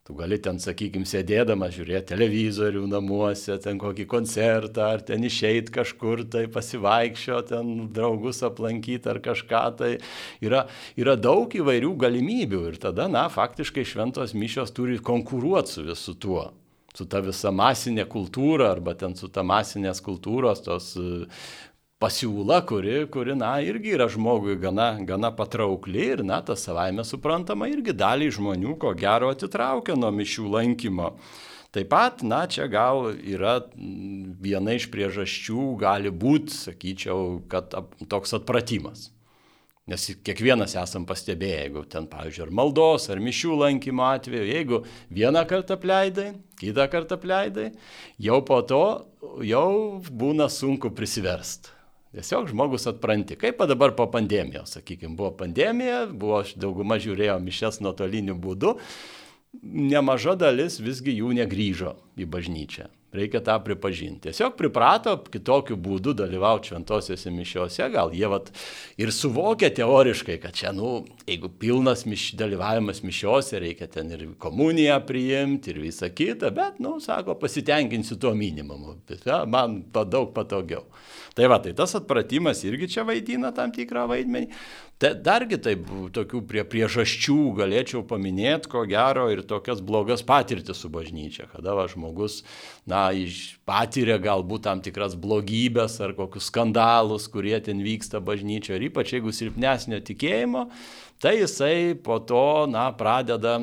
Tu 0.08 0.14
gali 0.16 0.38
ten, 0.40 0.56
sakykime, 0.56 1.04
sėdėdama 1.04 1.66
žiūrėti 1.68 2.14
televizorių 2.14 2.86
namuose, 2.88 3.58
ten 3.60 3.76
kokį 3.76 4.06
koncertą, 4.08 4.86
ar 4.94 5.02
ten 5.04 5.26
išeit 5.28 5.68
kažkur, 5.68 6.22
tai 6.32 6.46
pasivaikščio, 6.48 7.42
ten 7.50 7.74
draugus 7.92 8.40
aplankyti 8.48 9.10
ar 9.12 9.20
kažką. 9.20 9.60
Tai 9.76 9.90
yra, 10.48 10.62
yra 10.96 11.12
daug 11.20 11.52
įvairių 11.52 11.92
galimybių 12.00 12.62
ir 12.70 12.78
tada, 12.80 13.04
na, 13.12 13.26
faktiškai 13.28 13.84
šventos 13.84 14.32
mišios 14.32 14.72
turi 14.72 14.96
konkuruoti 14.96 15.76
su 15.76 15.84
visu 15.90 16.16
tuo 16.16 16.46
su 16.98 17.04
ta 17.06 17.20
visa 17.22 17.52
masinė 17.54 18.08
kultūra 18.10 18.72
arba 18.72 18.94
ten 18.98 19.12
su 19.14 19.28
ta 19.30 19.44
masinės 19.46 20.00
kultūros 20.02 20.64
tos 20.64 20.88
pasiūla, 22.02 22.60
kuri, 22.66 23.02
kuri, 23.10 23.34
na, 23.38 23.56
irgi 23.64 23.96
yra 23.96 24.06
žmogui 24.10 24.56
gana, 24.62 24.92
gana 25.06 25.32
patraukli 25.34 26.04
ir, 26.14 26.24
na, 26.26 26.40
tas 26.46 26.62
savaime 26.66 27.04
suprantama, 27.06 27.68
irgi 27.70 27.94
dalį 27.96 28.30
žmonių, 28.38 28.76
ko 28.78 28.94
gero, 28.98 29.32
atitraukia 29.34 29.98
nuo 29.98 30.12
mišių 30.14 30.46
lankymo. 30.54 31.12
Taip 31.74 31.90
pat, 31.90 32.22
na, 32.24 32.44
čia 32.48 32.68
gal 32.70 33.10
yra 33.12 33.58
viena 33.76 34.76
iš 34.78 34.86
priežasčių, 34.92 35.64
gali 35.82 36.12
būti, 36.14 36.54
sakyčiau, 36.54 37.40
kad 37.50 37.74
toks 38.08 38.36
atpratimas. 38.38 39.10
Nes 39.88 40.04
kiekvienas 40.24 40.74
esam 40.76 41.06
pastebėję, 41.08 41.62
jeigu 41.64 41.82
ten, 41.88 42.06
pavyzdžiui, 42.10 42.42
ar 42.44 42.52
maldos, 42.54 43.06
ar 43.08 43.22
mišių 43.24 43.56
lankymo 43.62 44.04
atveju, 44.04 44.44
jeigu 44.44 44.82
vieną 45.16 45.42
kartą 45.48 45.78
apleidai, 45.78 46.28
kitą 46.60 46.86
kartą 46.92 47.16
apleidai, 47.16 47.70
jau 48.20 48.38
po 48.44 48.60
to 48.68 48.84
jau 49.48 49.72
būna 50.12 50.50
sunku 50.52 50.92
prisiversti. 50.92 51.77
Tiesiog 52.18 52.48
žmogus 52.50 52.88
atpranti. 52.90 53.36
Kaip 53.38 53.60
dabar 53.70 53.92
po 53.94 54.08
pandemijos, 54.10 54.72
sakykime, 54.74 55.14
buvo 55.14 55.30
pandemija, 55.38 56.00
buvo 56.10 56.40
dauguma 56.58 56.96
žiūrėjo 56.98 57.36
mišes 57.44 57.78
nuotoliniu 57.78 58.34
būdu, 58.34 58.72
nemaža 59.62 60.34
dalis 60.40 60.80
visgi 60.82 61.14
jų 61.20 61.36
negryžo 61.38 61.94
į 62.18 62.26
bažnyčią. 62.26 62.88
Reikia 63.08 63.40
tą 63.40 63.54
pripažinti. 63.64 64.26
Tiesiog 64.26 64.52
priprato 64.58 65.14
kitokiu 65.32 65.78
būdu 65.80 66.12
dalyvauti 66.18 66.74
šventosiuose 66.74 67.30
mišiuose, 67.32 67.86
gal 67.94 68.12
jie 68.12 68.28
vat, 68.28 68.50
ir 69.00 69.12
suvokia 69.16 69.70
teoriškai, 69.72 70.36
kad 70.42 70.52
čia, 70.58 70.74
nu, 70.76 71.06
jeigu 71.24 71.48
pilnas 71.48 72.04
miš, 72.04 72.34
dalyvavimas 72.36 73.00
mišiuose, 73.06 73.62
reikia 73.64 73.88
ten 73.94 74.12
ir 74.12 74.26
komuniją 74.42 74.98
priimti 75.08 75.72
ir 75.72 75.80
visą 75.86 76.10
kitą, 76.12 76.52
bet, 76.52 76.82
nu, 76.84 76.98
sako, 77.00 77.38
pasitenkinsiu 77.40 78.20
tuo 78.20 78.34
minimumu. 78.36 78.98
Man 79.48 79.80
daug 79.94 80.34
patogiau. 80.36 80.84
Tai 81.38 81.48
va, 81.48 81.60
tai 81.62 81.72
tas 81.78 81.94
atpratimas 81.94 82.60
irgi 82.66 82.90
čia 82.92 83.06
vaidina 83.08 83.54
tam 83.54 83.72
tikrą 83.72 84.04
vaidmenį. 84.10 84.50
Te, 84.98 85.12
dargi 85.14 85.60
taip, 85.62 85.84
tokių 86.10 86.40
prie 86.50 86.64
priežasčių 86.66 87.36
galėčiau 87.60 88.00
paminėti, 88.10 88.66
ko 88.72 88.82
gero, 88.90 89.28
ir 89.30 89.44
tokias 89.46 89.78
blogas 89.78 90.24
patirtis 90.26 90.80
su 90.82 90.90
bažnyčia, 90.90 91.46
kada 91.52 91.76
va, 91.78 91.84
žmogus, 91.86 92.40
na, 92.82 92.97
patiria 93.68 94.18
galbūt 94.22 94.64
tam 94.66 94.82
tikras 94.84 95.16
blogybės 95.18 95.98
ar 96.04 96.14
kokius 96.18 96.48
skandalus, 96.52 97.28
kurie 97.32 97.56
ten 97.64 97.82
vyksta 97.84 98.22
bažnyčioje, 98.24 98.78
ir 98.78 98.88
ypač 98.90 99.16
jeigu 99.16 99.34
silpnesnio 99.34 100.00
tikėjimo, 100.04 100.68
tai 101.22 101.38
jisai 101.40 101.98
po 102.04 102.20
to, 102.24 102.66
na, 102.70 102.88
pradeda 102.96 103.58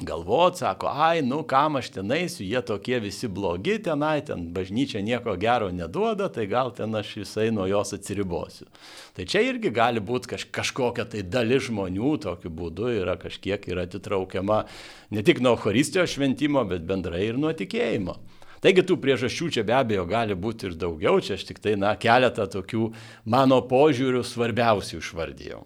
galvot, 0.00 0.56
sako, 0.56 0.88
ai, 0.88 1.20
nu 1.22 1.42
kam 1.44 1.76
aš 1.76 1.90
ten 1.96 2.12
eisiu, 2.14 2.44
jie 2.46 2.60
tokie 2.64 2.98
visi 3.02 3.28
blogi 3.28 3.76
tenai, 3.84 4.20
ten 4.24 4.46
bažnyčia 4.54 5.02
nieko 5.04 5.34
gero 5.40 5.70
neduoda, 5.74 6.30
tai 6.32 6.46
gal 6.50 6.72
ten 6.76 6.94
aš 6.96 7.12
visai 7.20 7.50
nuo 7.54 7.66
jos 7.68 7.92
atsiribosiu. 7.96 8.68
Tai 9.16 9.26
čia 9.28 9.42
irgi 9.44 9.72
gali 9.74 10.00
būti 10.00 10.32
kaž, 10.34 10.46
kažkokia 10.54 11.04
tai 11.10 11.24
dalis 11.26 11.68
žmonių 11.68 12.14
tokiu 12.24 12.52
būdu 12.54 12.92
yra 13.02 13.18
kažkiek 13.20 13.66
yra 13.68 13.84
atitraukiama 13.88 14.64
ne 15.10 15.24
tik 15.26 15.42
nuo 15.44 15.56
Euharistijos 15.58 16.14
šventimo, 16.14 16.64
bet 16.64 16.86
bendrai 16.88 17.26
ir 17.28 17.40
nuo 17.40 17.52
tikėjimo. 17.52 18.16
Taigi 18.60 18.84
tų 18.84 18.98
priežasčių 19.00 19.50
čia 19.56 19.64
be 19.64 19.74
abejo 19.76 20.04
gali 20.08 20.36
būti 20.36 20.68
ir 20.68 20.76
daugiau, 20.80 21.20
čia 21.24 21.38
aš 21.38 21.46
tik 21.48 21.62
tai, 21.64 21.78
na, 21.80 21.94
keletą 21.96 22.44
tokių 22.52 22.90
mano 23.24 23.62
požiūrių 23.64 24.20
svarbiausių 24.26 25.00
išvardėjau. 25.00 25.62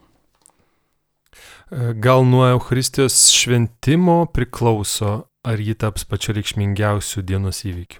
Gal 1.98 2.22
nuo 2.28 2.44
Euharistijos 2.52 3.16
šventimo 3.34 4.24
priklauso, 4.30 5.24
ar 5.42 5.60
ji 5.60 5.74
taps 5.74 6.06
pačiu 6.06 6.36
reikšmingiausiu 6.36 7.24
dienos 7.26 7.64
įvykiu? 7.66 7.98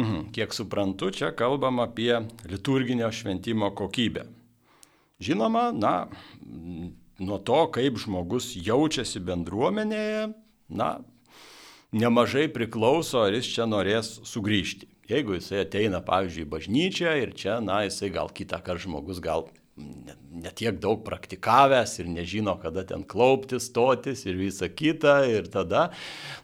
Mhm. 0.00 0.30
Kiek 0.34 0.54
suprantu, 0.54 1.10
čia 1.14 1.30
kalbam 1.36 1.78
apie 1.84 2.16
liturginio 2.50 3.12
šventimo 3.12 3.70
kokybę. 3.76 4.24
Žinoma, 5.22 5.68
na, 5.70 6.08
nuo 7.18 7.38
to, 7.38 7.60
kaip 7.70 8.00
žmogus 8.02 8.54
jaučiasi 8.56 9.22
bendruomenėje, 9.22 10.32
na, 10.74 10.88
nemažai 11.94 12.48
priklauso, 12.52 13.22
ar 13.22 13.36
jis 13.36 13.48
čia 13.54 13.68
norės 13.70 14.18
sugrįžti. 14.26 14.90
Jeigu 15.08 15.36
jisai 15.36 15.62
ateina, 15.62 16.00
pavyzdžiui, 16.04 16.46
į 16.46 16.50
bažnyčią 16.50 17.12
ir 17.20 17.34
čia, 17.36 17.58
na, 17.60 17.82
jisai 17.84 18.10
gal 18.12 18.32
kitą 18.32 18.62
kartą 18.64 18.86
žmogus 18.86 19.20
gal 19.24 19.46
netiek 19.74 20.76
daug 20.78 21.00
praktikavęs 21.06 21.96
ir 21.98 22.08
nežino, 22.10 22.54
kada 22.62 22.84
ten 22.86 23.02
klauptis, 23.06 23.66
stotis 23.70 24.22
ir 24.26 24.36
visa 24.38 24.68
kita. 24.70 25.16
Ir 25.30 25.48
tada, 25.50 25.88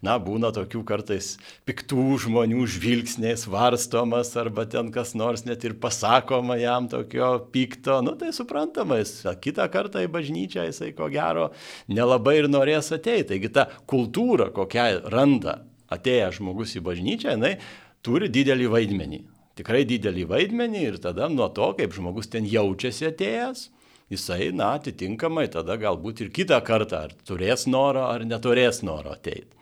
na, 0.02 0.16
būna 0.22 0.50
tokių 0.54 0.82
kartais 0.88 1.32
piktų 1.68 2.18
žmonių 2.26 2.66
žvilgsniais 2.75 3.46
varstomas 3.50 4.32
arba 4.40 4.66
ten 4.70 4.90
kas 4.94 5.14
nors 5.18 5.46
net 5.46 5.64
ir 5.66 5.76
pasakoma 5.82 6.58
jam 6.60 6.90
tokio 6.90 7.32
pikto. 7.54 8.00
Nu, 8.06 8.16
tai 8.18 8.34
suprantama, 8.37 9.00
jis 9.02 9.22
kitą 9.42 9.68
kartą 9.70 10.02
į 10.06 10.12
bažnyčią 10.12 10.66
jisai 10.70 10.92
ko 10.99 11.10
gero 11.12 11.50
nelabai 11.90 12.40
ir 12.42 12.50
norės 12.50 12.90
ateiti. 12.96 13.28
Taigi 13.30 13.52
ta 13.54 13.68
kultūra, 13.90 14.50
kokią 14.54 15.06
randa 15.12 15.60
atėjęs 15.90 16.40
žmogus 16.40 16.75
į 16.78 16.87
bažnyčią, 16.87 17.37
jinai 17.37 17.58
turi 18.06 18.30
didelį 18.32 18.70
vaidmenį 18.75 19.20
tikrai 19.61 19.85
didelį 19.88 20.25
vaidmenį 20.31 20.83
ir 20.88 20.99
tada 21.05 21.29
nuo 21.29 21.50
to, 21.52 21.71
kaip 21.79 21.95
žmogus 21.97 22.33
ten 22.33 22.49
jaučiasi 22.49 23.11
atėjęs, 23.12 23.69
jisai, 24.11 24.50
na, 24.57 24.75
atitinkamai 24.81 25.47
tada 25.52 25.76
galbūt 25.81 26.25
ir 26.25 26.35
kitą 26.35 26.59
kartą 26.67 27.05
ar 27.07 27.17
turės 27.29 27.69
noro, 27.71 28.09
ar 28.09 28.25
neturės 28.26 28.83
noro 28.87 29.14
ateiti. 29.14 29.52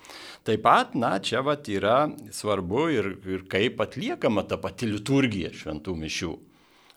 Taip 0.48 0.62
pat, 0.64 0.94
na, 0.96 1.18
čia 1.20 1.42
vat 1.44 1.66
yra 1.68 2.06
svarbu 2.32 2.84
ir, 2.94 3.08
ir 3.28 3.42
kaip 3.52 3.82
atliekama 3.84 4.46
ta 4.48 4.56
pati 4.56 4.88
liturgija 4.88 5.50
šventų 5.52 5.96
mišių. 6.04 6.30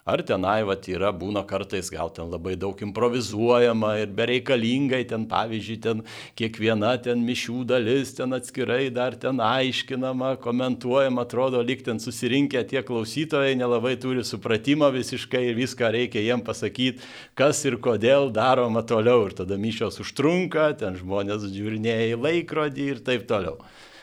Ar 0.01 0.23
tenai 0.25 0.63
vat, 0.65 0.87
yra, 0.89 1.11
būna 1.13 1.43
kartais 1.45 1.91
gal 1.93 2.09
ten 2.09 2.31
labai 2.31 2.55
daug 2.57 2.79
improvizuojama 2.81 3.91
ir 4.01 4.13
bereikalingai 4.17 5.03
ten, 5.11 5.27
pavyzdžiui, 5.29 5.75
ten 5.83 6.01
kiekviena 6.39 6.95
ten 7.05 7.21
mišių 7.21 7.59
dalis 7.69 8.15
ten 8.17 8.33
atskirai 8.33 8.89
dar 8.89 9.13
ten 9.13 9.37
aiškinama, 9.45 10.31
komentuojama, 10.41 11.27
atrodo, 11.27 11.61
lyg 11.61 11.83
ten 11.85 12.01
susirinkę 12.01 12.63
tie 12.71 12.81
klausytojai 12.87 13.53
nelabai 13.59 13.93
turi 14.01 14.25
supratimą 14.25 14.89
visiškai 14.97 15.43
ir 15.51 15.61
viską 15.61 15.93
reikia 15.93 16.25
jiem 16.25 16.41
pasakyti, 16.49 17.05
kas 17.37 17.61
ir 17.69 17.77
kodėl 17.77 18.31
daroma 18.33 18.81
toliau. 18.81 19.29
Ir 19.29 19.37
tada 19.37 19.59
mišios 19.61 20.01
užtrunka, 20.01 20.71
ten 20.81 20.97
žmonės 20.97 21.45
žiūrinėja 21.53 22.15
į 22.15 22.19
laikrodį 22.25 22.89
ir 22.95 23.05
taip 23.05 23.29
toliau. 23.29 23.61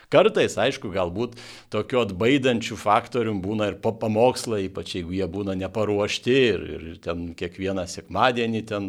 Kartais, 0.08 0.54
aišku, 0.56 0.88
galbūt 0.88 1.34
tokiu 1.68 1.98
atbaidančių 2.00 2.78
faktorių 2.80 3.34
būna 3.44 3.66
ir 3.68 3.74
pamokslai, 3.84 4.62
ypač 4.70 4.94
jeigu 4.96 5.12
jie 5.18 5.26
būna 5.28 5.52
neparuošti 5.60 6.36
ir, 6.46 6.62
ir 6.78 6.86
ten 7.04 7.26
kiekvieną 7.36 7.84
sekmadienį 7.92 8.62
ten 8.70 8.86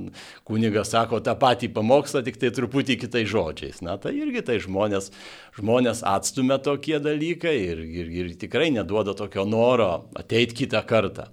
kunigas 0.47 0.93
sako 0.95 1.19
tą 1.25 1.35
patį 1.41 1.73
pamokslą, 1.75 2.23
tik 2.23 2.39
tai 2.39 2.53
truputį 2.55 2.95
kitais 3.03 3.27
žodžiais. 3.27 3.81
Na, 3.83 3.97
tai 3.99 4.13
irgi 4.15 4.45
tai 4.47 4.61
žmonės, 4.63 5.11
žmonės 5.59 6.05
atstumia 6.07 6.55
tokie 6.63 7.01
dalykai 7.03 7.57
ir, 7.65 7.83
ir, 7.83 8.13
ir 8.21 8.31
tikrai 8.39 8.69
neduoda 8.71 9.11
tokio 9.19 9.43
noro 9.43 10.07
ateiti 10.15 10.63
kitą 10.63 10.85
kartą 10.87 11.27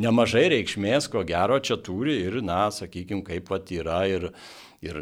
nemažai 0.00 0.46
reikšmės, 0.54 1.10
ko 1.12 1.26
gero, 1.28 1.58
čia 1.60 1.76
turi 1.76 2.22
ir, 2.24 2.40
na, 2.44 2.68
sakykime, 2.72 3.20
kaip 3.26 3.48
pat 3.50 3.68
yra 3.74 4.00
ir 4.08 4.30
ir, 4.82 4.96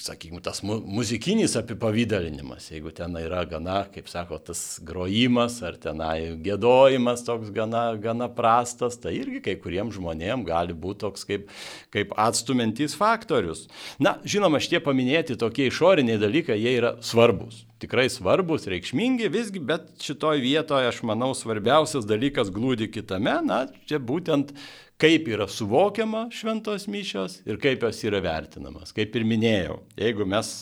sakykime, 0.00 0.40
tas 0.40 0.62
mu 0.64 0.78
muzikinis 0.80 1.52
apipavydalinimas, 1.60 2.70
jeigu 2.72 2.94
ten 2.96 3.12
yra 3.20 3.42
gana, 3.48 3.82
kaip 3.92 4.08
sako, 4.08 4.38
tas 4.40 4.62
grojimas 4.84 5.58
ar 5.68 5.76
tenai 5.80 6.32
gėdojimas 6.44 7.26
toks 7.26 7.52
gana, 7.52 7.90
gana 8.00 8.30
prastas, 8.32 8.96
tai 8.96 9.18
irgi 9.18 9.42
kai 9.44 9.58
kuriems 9.60 9.98
žmonėms 9.98 10.48
gali 10.48 10.72
būti 10.72 11.04
toks 11.04 11.28
kaip, 11.28 11.52
kaip 11.92 12.16
atstumiantis 12.16 12.96
faktorius. 12.96 13.66
Na, 14.00 14.16
žinoma, 14.24 14.62
šitie 14.64 14.80
paminėti 14.84 15.36
tokie 15.36 15.68
išoriniai 15.68 16.20
dalykai, 16.20 16.56
jie 16.56 16.78
yra 16.80 16.96
svarbus. 17.04 17.66
Tikrai 17.78 18.08
svarbus, 18.10 18.64
reikšmingi 18.66 19.28
visgi, 19.30 19.60
bet 19.62 19.92
šitoj 20.02 20.40
vietoje 20.42 20.88
aš 20.88 21.04
manau 21.06 21.34
svarbiausias 21.36 22.08
dalykas 22.08 22.48
glūdi 22.50 22.88
kitame, 22.90 23.36
na, 23.44 23.66
čia 23.86 24.00
būtent 24.00 24.56
kaip 24.98 25.28
yra 25.30 25.46
suvokiama 25.48 26.26
šventos 26.34 26.88
mišios 26.90 27.38
ir 27.46 27.58
kaip 27.62 27.82
jos 27.86 28.00
yra 28.04 28.20
vertinamas. 28.22 28.92
Kaip 28.94 29.14
ir 29.14 29.26
minėjau, 29.28 29.78
jeigu 29.98 30.26
mes 30.26 30.52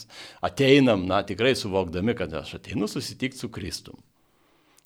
ateinam, 0.45 1.07
na 1.09 1.23
tikrai 1.27 1.55
suvokdami, 1.57 2.15
kad 2.19 2.35
aš 2.37 2.59
ateinu 2.61 2.89
susitikti 2.91 3.41
su 3.41 3.49
Kristum, 3.53 3.97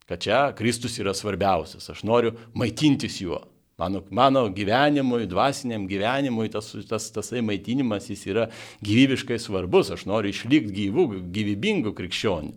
kad 0.06 0.22
čia 0.22 0.44
Kristus 0.58 0.98
yra 1.02 1.14
svarbiausias, 1.14 1.90
aš 1.90 2.04
noriu 2.06 2.36
maitintis 2.54 3.20
juo. 3.22 3.42
Mano, 3.80 4.02
mano 4.12 4.42
gyvenimui, 4.52 5.24
dvasiniam 5.24 5.86
gyvenimui 5.88 6.50
tas, 6.52 6.66
tas, 6.88 7.06
tasai 7.14 7.40
maitinimas 7.40 8.10
jis 8.12 8.26
yra 8.28 8.50
gyvybiškai 8.84 9.38
svarbus, 9.40 9.88
aš 9.94 10.04
noriu 10.04 10.34
išlikti 10.34 10.74
gyvų, 10.76 11.06
gyvybingų 11.32 11.94
krikščionių. 11.96 12.52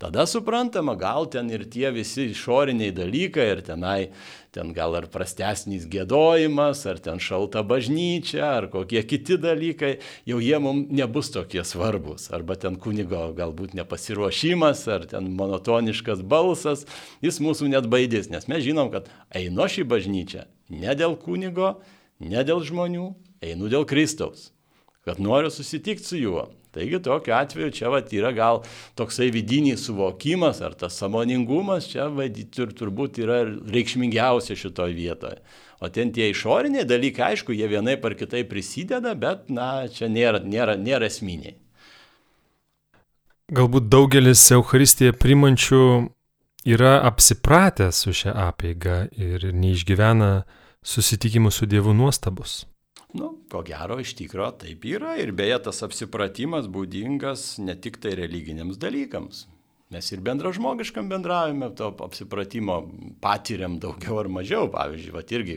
Tada 0.00 0.24
suprantama, 0.26 0.94
gal 0.94 1.26
ten 1.28 1.50
ir 1.52 1.66
tie 1.68 1.90
visi 1.92 2.30
išoriniai 2.32 2.88
dalykai, 2.96 3.44
ir 3.52 3.58
tenai, 3.60 4.06
ten 4.48 4.70
gal 4.72 4.94
ar 4.96 5.04
prastesnis 5.12 5.82
gėdojimas, 5.92 6.86
ar 6.88 7.02
ten 7.04 7.18
šalta 7.20 7.60
bažnyčia, 7.60 8.46
ar 8.48 8.70
kokie 8.72 9.02
kiti 9.04 9.36
dalykai, 9.36 9.90
jau 10.24 10.38
jie 10.40 10.56
mums 10.56 10.88
nebus 10.88 11.28
tokie 11.34 11.60
svarbus. 11.68 12.30
Arba 12.32 12.56
ten 12.56 12.78
kunigo 12.80 13.26
galbūt 13.36 13.74
nepasiruošimas, 13.76 14.86
ar 14.88 15.04
ten 15.10 15.28
monotoniškas 15.36 16.24
balsas, 16.24 16.86
jis 17.20 17.36
mūsų 17.44 17.68
net 17.74 17.90
baidys, 17.92 18.30
nes 18.32 18.48
mes 18.48 18.64
žinom, 18.64 18.88
kad 18.94 19.12
einu 19.36 19.68
šį 19.68 19.84
bažnyčią 19.84 20.46
ne 20.80 20.96
dėl 20.96 21.18
kunigo, 21.20 21.74
ne 22.24 22.40
dėl 22.40 22.64
žmonių, 22.64 23.10
einu 23.44 23.68
dėl 23.68 23.84
Kristaus, 23.84 24.48
kad 25.04 25.20
noriu 25.20 25.52
susitikti 25.52 26.08
su 26.08 26.24
juo. 26.24 26.46
Taigi 26.70 27.00
tokiu 27.02 27.34
atveju 27.34 27.72
čia 27.74 27.90
vat, 27.90 28.12
yra 28.14 28.30
gal 28.34 28.60
toksai 28.98 29.30
vidinis 29.34 29.82
suvokimas 29.88 30.60
ar 30.62 30.76
tas 30.78 30.98
samoningumas 31.00 31.88
čia 31.90 32.06
tur, 32.54 32.70
turbūt 32.70 33.18
yra 33.24 33.42
reikšmingiausia 33.46 34.54
šitoje 34.58 34.94
vietoje. 34.94 35.40
O 35.80 35.88
ten 35.88 36.12
tie 36.12 36.28
išoriniai 36.30 36.84
dalykai, 36.84 37.32
aišku, 37.34 37.56
jie 37.56 37.66
vienai 37.66 37.96
par 38.00 38.14
kitai 38.14 38.44
prisideda, 38.46 39.14
bet 39.16 39.48
na, 39.50 39.88
čia 39.88 40.10
nėra, 40.12 40.42
nėra, 40.44 40.76
nėra 40.76 41.08
esminiai. 41.08 41.56
Galbūt 43.50 43.88
daugelis 43.90 44.44
Euharistiją 44.54 45.16
primančių 45.18 45.84
yra 46.70 47.00
apsipratę 47.08 47.88
su 47.96 48.12
šią 48.14 48.36
apėgą 48.46 49.08
ir 49.18 49.48
neišgyvena 49.56 50.44
susitikimų 50.86 51.50
su 51.50 51.66
Dievu 51.66 51.96
nuostabus. 51.96 52.60
Nu, 53.12 53.32
ko 53.50 53.62
gero, 53.66 53.98
iš 53.98 54.14
tikro 54.18 54.46
taip 54.54 54.84
yra 54.86 55.16
ir 55.18 55.32
beje 55.34 55.58
tas 55.66 55.82
apsipratimas 55.82 56.68
būdingas 56.70 57.56
ne 57.58 57.74
tik 57.74 57.98
tai 58.02 58.14
religiniams 58.20 58.78
dalykams. 58.78 59.46
Mes 59.90 60.06
ir 60.14 60.20
bendražmogiškam 60.22 61.08
bendravime 61.10 61.72
to 61.74 61.88
apsipratimo 62.06 62.76
patiriam 63.20 63.80
daugiau 63.82 64.20
ar 64.22 64.30
mažiau. 64.30 64.68
Pavyzdžiui, 64.70 65.14
va 65.16 65.24
irgi, 65.34 65.56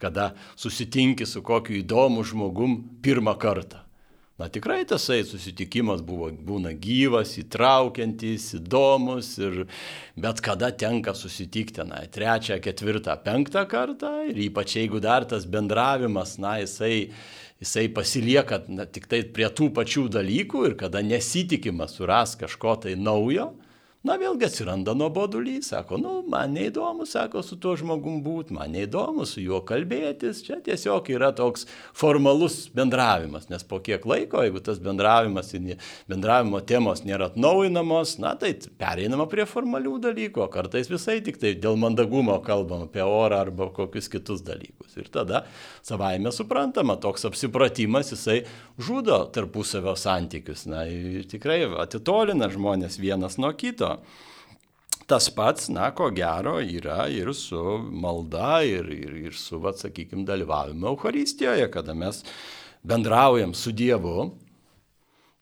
kada 0.00 0.30
susitinki 0.56 1.28
su 1.28 1.44
kokiu 1.44 1.82
įdomu 1.82 2.24
žmogum 2.24 2.78
pirmą 3.04 3.36
kartą. 3.36 3.83
Na 4.34 4.48
tikrai 4.50 4.80
tasai 4.82 5.20
susitikimas 5.22 6.00
buvo, 6.02 6.26
būna 6.34 6.72
gyvas, 6.74 7.36
įtraukiantis, 7.38 8.48
įdomus 8.58 9.28
ir 9.38 9.60
bet 10.18 10.40
kada 10.42 10.72
tenka 10.74 11.14
susitikti, 11.14 11.84
na, 11.86 12.00
trečią, 12.10 12.56
ketvirtą, 12.64 13.14
penktą 13.22 13.62
kartą 13.70 14.10
ir 14.32 14.40
ypač 14.48 14.74
jeigu 14.80 14.98
dar 14.98 15.22
tas 15.30 15.46
bendravimas, 15.46 16.34
na, 16.42 16.56
jisai, 16.64 17.12
jisai 17.62 17.86
pasilieka 17.94 18.64
na, 18.74 18.88
tik 18.90 19.06
tai 19.06 19.22
prie 19.36 19.46
tų 19.54 19.70
pačių 19.76 20.08
dalykų 20.18 20.64
ir 20.66 20.74
kada 20.82 21.04
nesitikima 21.06 21.86
suras 21.86 22.34
kažko 22.40 22.74
tai 22.82 22.98
naujo, 22.98 23.52
Na 24.04 24.18
vėlgi 24.20 24.44
atsiranda 24.44 24.92
nuobodulys, 24.92 25.70
sako, 25.70 25.96
nu, 25.96 26.10
man 26.28 26.50
neįdomu, 26.52 27.06
sako, 27.08 27.40
su 27.40 27.56
tuo 27.56 27.72
žmogum 27.80 28.18
būti, 28.20 28.52
man 28.52 28.74
neįdomu 28.76 29.24
su 29.24 29.40
juo 29.40 29.62
kalbėtis, 29.64 30.42
čia 30.44 30.58
tiesiog 30.60 31.06
yra 31.14 31.30
toks 31.32 31.64
formalus 31.96 32.66
bendravimas, 32.76 33.46
nes 33.48 33.64
po 33.64 33.78
kiek 33.80 34.04
laiko, 34.04 34.42
jeigu 34.44 34.60
tas 34.66 34.82
bendravimas 34.84 35.54
bendravimo 36.10 36.60
temos 36.68 37.00
nėra 37.08 37.30
atnaujinamos, 37.30 38.18
na 38.20 38.34
tai 38.36 38.50
pereinama 38.76 39.24
prie 39.32 39.46
formalių 39.48 39.94
dalykų, 40.10 40.44
o 40.44 40.50
kartais 40.52 40.92
visai 40.92 41.22
tik 41.24 41.40
tai 41.40 41.54
dėl 41.56 41.80
mandagumo 41.80 42.36
kalbam 42.44 42.84
apie 42.90 43.00
orą 43.08 43.40
arba 43.46 43.70
kokius 43.72 44.12
kitus 44.12 44.44
dalykus. 44.44 44.98
Ir 45.00 45.08
tada 45.16 45.46
savaime 45.80 46.28
suprantama, 46.28 46.98
toks 47.00 47.24
apsipratimas 47.30 48.12
jisai 48.12 48.42
žudo 48.76 49.22
tarpusavio 49.32 49.96
santykius, 49.96 50.68
na 50.68 50.84
tikrai 51.32 51.62
atitolina 51.88 52.52
žmonės 52.52 53.00
vienas 53.00 53.40
nuo 53.40 53.56
kito. 53.56 53.93
Tas 55.04 55.28
pats, 55.28 55.68
na, 55.68 55.90
ko 55.92 56.08
gero, 56.16 56.56
yra 56.62 57.04
ir 57.12 57.28
su 57.36 57.60
malda, 57.92 58.62
ir, 58.64 58.88
ir, 58.88 59.16
ir 59.28 59.34
su, 59.36 59.58
va, 59.60 59.74
sakykime, 59.76 60.24
dalyvavimu 60.24 60.88
Euharistijoje, 60.94 61.66
kada 61.72 61.92
mes 61.94 62.22
bendraujam 62.82 63.52
su 63.54 63.72
Dievu. 63.72 64.30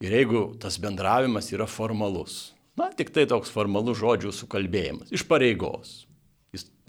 Ir 0.03 0.17
jeigu 0.17 0.41
tas 0.59 0.81
bendravimas 0.83 1.53
yra 1.55 1.69
formalus, 1.71 2.57
na, 2.75 2.88
tik 2.91 3.12
tai 3.15 3.23
toks 3.31 3.53
formalus 3.55 4.01
žodžių 4.01 4.33
sukalbėjimas, 4.35 5.12
iš 5.15 5.23
pareigos. 5.31 6.01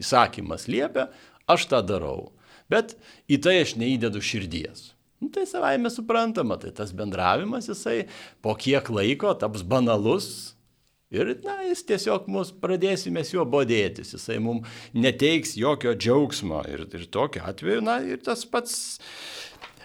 Įsakymas 0.02 0.66
liepia, 0.66 1.12
aš 1.46 1.68
tą 1.70 1.84
darau, 1.86 2.32
bet 2.74 2.96
į 3.30 3.38
tai 3.46 3.60
aš 3.62 3.76
neįdedu 3.78 4.18
širdies. 4.18 4.90
Nu, 5.22 5.30
tai 5.30 5.46
savaime 5.48 5.94
suprantama, 5.94 6.58
tai 6.58 6.74
tas 6.76 6.90
bendravimas 6.92 7.70
jisai 7.70 8.08
po 8.42 8.58
kiek 8.58 8.90
laiko 8.90 9.30
taps 9.38 9.62
banalus, 9.62 10.53
Ir, 11.14 11.36
na, 11.46 11.60
jis 11.68 11.84
tiesiog 11.86 12.26
mus 12.34 12.50
pradėsime 12.58 13.22
juo 13.28 13.46
bodėtis, 13.46 14.16
jisai 14.16 14.40
mums 14.42 14.70
neteiks 14.98 15.54
jokio 15.60 15.94
džiaugsmo. 15.94 16.64
Ir, 16.72 16.88
ir 16.90 17.06
tokiu 17.14 17.44
atveju, 17.46 17.84
na, 17.86 18.00
ir 18.02 18.22
tas 18.26 18.46
pats. 18.50 18.78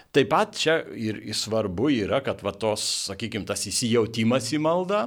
Taip 0.09 0.31
pat 0.31 0.55
čia 0.57 0.79
ir, 0.97 1.19
svarbu 1.37 1.91
yra, 1.93 2.23
kad 2.25 2.41
va 2.41 2.49
tos, 2.57 2.81
sakykime, 3.11 3.45
tas 3.45 3.67
įsijautimas 3.69 4.47
į 4.57 4.61
maldą, 4.65 5.03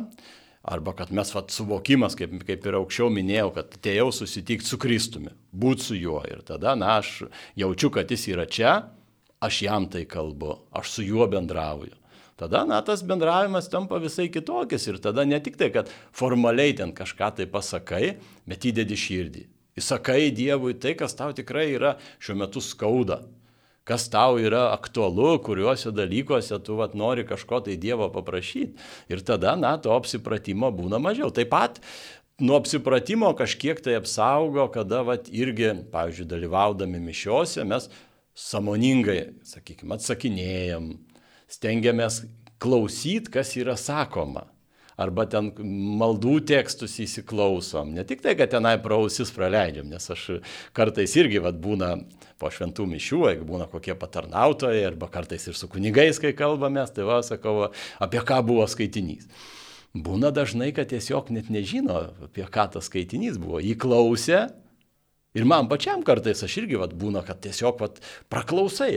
arba 0.62 0.94
kad 0.94 1.10
mes 1.10 1.32
va 1.34 1.42
suvokimas, 1.50 2.14
kaip, 2.14 2.36
kaip 2.46 2.68
ir 2.70 2.78
aukščiau 2.78 3.10
minėjau, 3.10 3.48
kad 3.56 3.74
atėjau 3.80 4.12
susitikti 4.14 4.70
su 4.70 4.78
Kristumi, 4.78 5.34
būti 5.50 5.88
su 5.88 5.98
juo. 5.98 6.20
Ir 6.30 6.44
tada, 6.46 6.76
na, 6.78 7.00
aš 7.02 7.24
jaučiu, 7.58 7.90
kad 7.98 8.14
jis 8.14 8.28
yra 8.30 8.46
čia, 8.46 8.76
aš 9.42 9.64
jam 9.66 9.90
tai 9.90 10.04
kalbu, 10.06 10.54
aš 10.78 10.94
su 10.94 11.08
juo 11.08 11.26
bendrauju 11.26 11.98
tada, 12.42 12.64
na, 12.68 12.82
tas 12.84 13.04
bendravimas 13.06 13.70
tampa 13.70 14.00
visai 14.02 14.28
kitokis 14.32 14.88
ir 14.90 15.00
tada 15.02 15.24
ne 15.28 15.38
tik 15.42 15.58
tai, 15.60 15.70
kad 15.74 15.90
formaliai 16.16 16.74
ten 16.78 16.94
kažką 16.96 17.32
tai 17.38 17.48
pasakai, 17.50 18.16
bet 18.48 18.66
įdedi 18.68 18.98
širdį. 18.98 19.44
Įsakai 19.78 20.32
Dievui 20.36 20.74
tai, 20.76 20.92
kas 20.98 21.14
tau 21.16 21.32
tikrai 21.32 21.70
yra 21.72 21.94
šiuo 22.20 22.36
metu 22.42 22.60
skauda, 22.60 23.22
kas 23.88 24.04
tau 24.12 24.36
yra 24.40 24.66
aktualu, 24.74 25.38
kuriuose 25.44 25.94
dalykuose 25.94 26.58
tu 26.64 26.76
vat, 26.80 26.96
nori 26.98 27.24
kažko 27.28 27.62
tai 27.66 27.78
Dievo 27.80 28.10
paprašyti. 28.12 28.76
Ir 29.12 29.24
tada, 29.24 29.56
na, 29.56 29.78
to 29.80 29.94
apsipratimo 29.96 30.70
būna 30.74 31.00
mažiau. 31.02 31.32
Taip 31.34 31.52
pat 31.54 31.80
nuo 32.42 32.58
apsipratimo 32.60 33.32
kažkiek 33.38 33.80
tai 33.80 33.96
apsaugo, 34.00 34.66
kada 34.74 35.02
vat, 35.08 35.30
irgi, 35.32 35.72
pavyzdžiui, 35.94 36.28
dalyvaudami 36.34 37.00
mišiuose 37.08 37.64
mes 37.68 37.88
samoningai, 38.36 39.32
sakykime, 39.44 39.96
atsakinėjom, 39.96 40.92
stengiamės 41.52 42.22
klausyti, 42.62 43.32
kas 43.32 43.54
yra 43.58 43.76
sakoma 43.80 44.46
arba 45.00 45.24
ten 45.30 45.50
maldų 45.98 46.36
tekstus 46.48 46.98
įsiklausom. 47.02 47.94
Ne 47.96 48.04
tik 48.08 48.22
tai, 48.24 48.34
kad 48.38 48.52
tenai 48.52 48.76
prausis 48.82 49.32
praleidžiam, 49.34 49.88
nes 49.90 50.04
aš 50.12 50.26
kartais 50.76 51.16
irgi 51.18 51.40
vat, 51.42 51.58
būna 51.62 51.94
po 52.40 52.50
šventų 52.52 52.86
mišių, 52.92 53.22
jeigu 53.30 53.48
būna 53.48 53.68
kokie 53.72 53.96
patarnautojai, 53.98 54.84
arba 54.90 55.08
kartais 55.12 55.46
ir 55.48 55.58
su 55.58 55.68
kunigais, 55.72 56.20
kai 56.22 56.34
kalbamės, 56.36 56.92
tai 56.94 57.06
va, 57.08 57.20
sakau, 57.26 57.70
apie 58.02 58.22
ką 58.26 58.42
buvo 58.46 58.66
skaitinys. 58.70 59.28
Būna 59.92 60.30
dažnai, 60.32 60.70
kad 60.76 60.88
tiesiog 60.92 61.32
net 61.34 61.50
nežino, 61.52 62.06
apie 62.28 62.46
ką 62.48 62.68
tas 62.76 62.88
skaitinys 62.88 63.36
buvo. 63.40 63.60
Įklausė 63.60 64.46
ir 65.36 65.48
man 65.48 65.68
pačiam 65.72 66.04
kartais 66.06 66.40
aš 66.44 66.62
irgi 66.62 66.80
vat, 66.80 66.94
būna, 66.96 67.24
kad 67.26 67.42
tiesiog 67.44 67.80
vat, 67.80 68.00
praklausai 68.32 68.92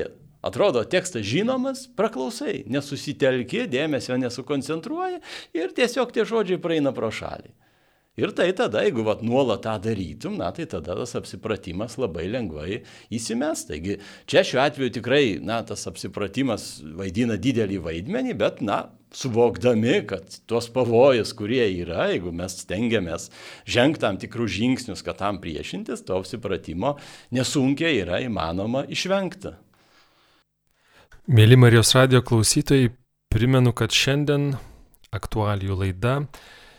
Atrodo, 0.46 0.84
tekstas 0.86 1.26
žinomas, 1.26 1.88
praklausai, 1.98 2.64
nesusitelki, 2.70 3.64
dėmesio 3.72 4.18
nesukoncentruoji 4.22 5.22
ir 5.58 5.74
tiesiog 5.74 6.14
tie 6.14 6.26
žodžiai 6.30 6.62
praeina 6.62 6.94
pro 6.94 7.10
šalį. 7.10 7.50
Ir 8.16 8.32
tai 8.32 8.54
tada, 8.56 8.80
jeigu 8.86 9.04
vat, 9.04 9.20
nuolat 9.28 9.66
tą 9.66 9.74
darytum, 9.84 10.38
na, 10.40 10.48
tai 10.56 10.64
tada 10.72 10.94
tas 10.96 11.18
apsipratimas 11.20 11.98
labai 12.00 12.30
lengvai 12.32 12.78
įsimes. 13.12 13.66
Taigi 13.68 13.98
čia 14.30 14.46
šiuo 14.48 14.62
atveju 14.64 14.94
tikrai, 15.02 15.24
na, 15.44 15.58
tas 15.68 15.84
apsipratimas 15.90 16.78
vaidina 16.96 17.36
didelį 17.36 17.82
vaidmenį, 17.90 18.38
bet, 18.40 18.62
na, 18.64 18.86
suvokdami, 19.16 19.98
kad 20.08 20.40
tuos 20.48 20.70
pavojus, 20.72 21.36
kurie 21.36 21.66
yra, 21.82 22.08
jeigu 22.14 22.32
mes 22.36 22.56
stengiamės 22.64 23.28
žengti 23.68 24.06
tam 24.06 24.22
tikrus 24.22 24.56
žingsnius, 24.62 25.04
kad 25.04 25.20
tam 25.20 25.44
priešintis, 25.44 26.08
to 26.08 26.16
apsipratimo 26.16 26.96
nesunkiai 27.36 28.00
yra 28.06 28.24
įmanoma 28.24 28.88
išvengti. 28.96 29.58
Mėly 31.26 31.56
Marijos 31.58 31.96
radio 31.96 32.20
klausytojai, 32.22 32.92
primenu, 33.34 33.72
kad 33.74 33.90
šiandien 33.90 34.52
aktualijų 35.10 35.78
laida 35.80 36.12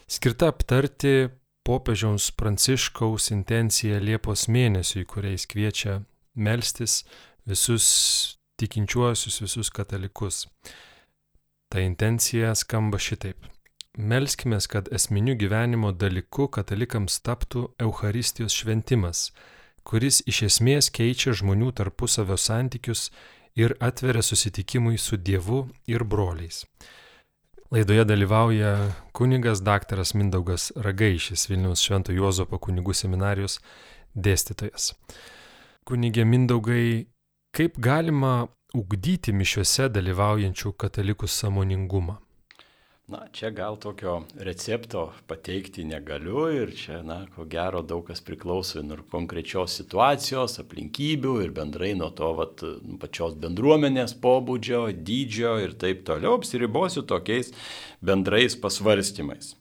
skirta 0.06 0.52
aptarti 0.52 1.32
popiežiaus 1.66 2.28
Pranciškaus 2.38 3.32
intenciją 3.34 3.98
Liepos 3.98 4.46
mėnesiui, 4.46 5.02
kuriais 5.02 5.48
kviečia 5.50 5.96
melstis 6.38 7.00
visus 7.42 7.88
tikinčiuosius, 8.62 9.40
visus 9.42 9.72
katalikus. 9.74 10.44
Ta 11.66 11.82
intencija 11.82 12.54
skamba 12.54 13.02
šitaip. 13.02 13.50
Melskime, 13.98 14.60
kad 14.70 14.86
esminiu 14.94 15.34
gyvenimo 15.34 15.90
dalyku 15.90 16.46
katalikams 16.54 17.18
taptų 17.18 17.72
Euharistijos 17.82 18.54
šventimas, 18.54 19.32
kuris 19.82 20.22
iš 20.22 20.44
esmės 20.52 20.94
keičia 20.94 21.34
žmonių 21.34 21.74
tarpusavio 21.82 22.38
santykius 22.38 23.10
ir 23.56 23.76
atveria 23.80 24.22
susitikimui 24.22 24.98
su 24.98 25.16
Dievu 25.16 25.66
ir 25.86 26.04
broliais. 26.04 26.64
Laidoje 27.70 28.04
dalyvauja 28.04 28.92
kunigas 29.12 29.62
daktaras 29.62 30.14
Mindaugas 30.14 30.72
Ragaišis, 30.76 31.48
Vilniaus 31.50 31.82
Švento 31.82 32.12
Juozopo 32.14 32.60
kunigų 32.62 32.94
seminarijos 32.94 33.58
dėstytojas. 34.14 34.92
Kunigė 35.86 36.24
Mindaugai, 36.24 37.08
kaip 37.56 37.80
galima 37.82 38.46
ugdyti 38.74 39.32
mišiuose 39.32 39.88
dalyvaujančių 39.90 40.72
katalikų 40.78 41.26
samoningumą? 41.26 42.20
Na, 43.06 43.20
čia 43.32 43.52
gal 43.54 43.76
tokio 43.78 44.22
recepto 44.34 45.12
pateikti 45.30 45.84
negaliu 45.86 46.48
ir 46.50 46.72
čia, 46.74 47.04
na, 47.06 47.20
ko 47.30 47.44
gero 47.46 47.78
daug 47.86 48.00
kas 48.08 48.18
priklauso 48.26 48.80
nuo 48.82 48.96
konkrečios 49.12 49.76
situacijos, 49.78 50.56
aplinkybių 50.58 51.34
ir 51.44 51.52
bendrai 51.54 51.92
nuo 51.94 52.08
to 52.18 52.32
vat, 52.34 52.64
pačios 52.98 53.36
bendruomenės 53.44 54.16
pobūdžio, 54.24 54.80
dydžio 55.06 55.52
ir 55.62 55.76
taip 55.78 56.00
toliau. 56.08 56.34
Apsiribosiu 56.40 57.04
tokiais 57.06 57.52
bendrais 58.02 58.58
pasvarstymais. 58.58 59.52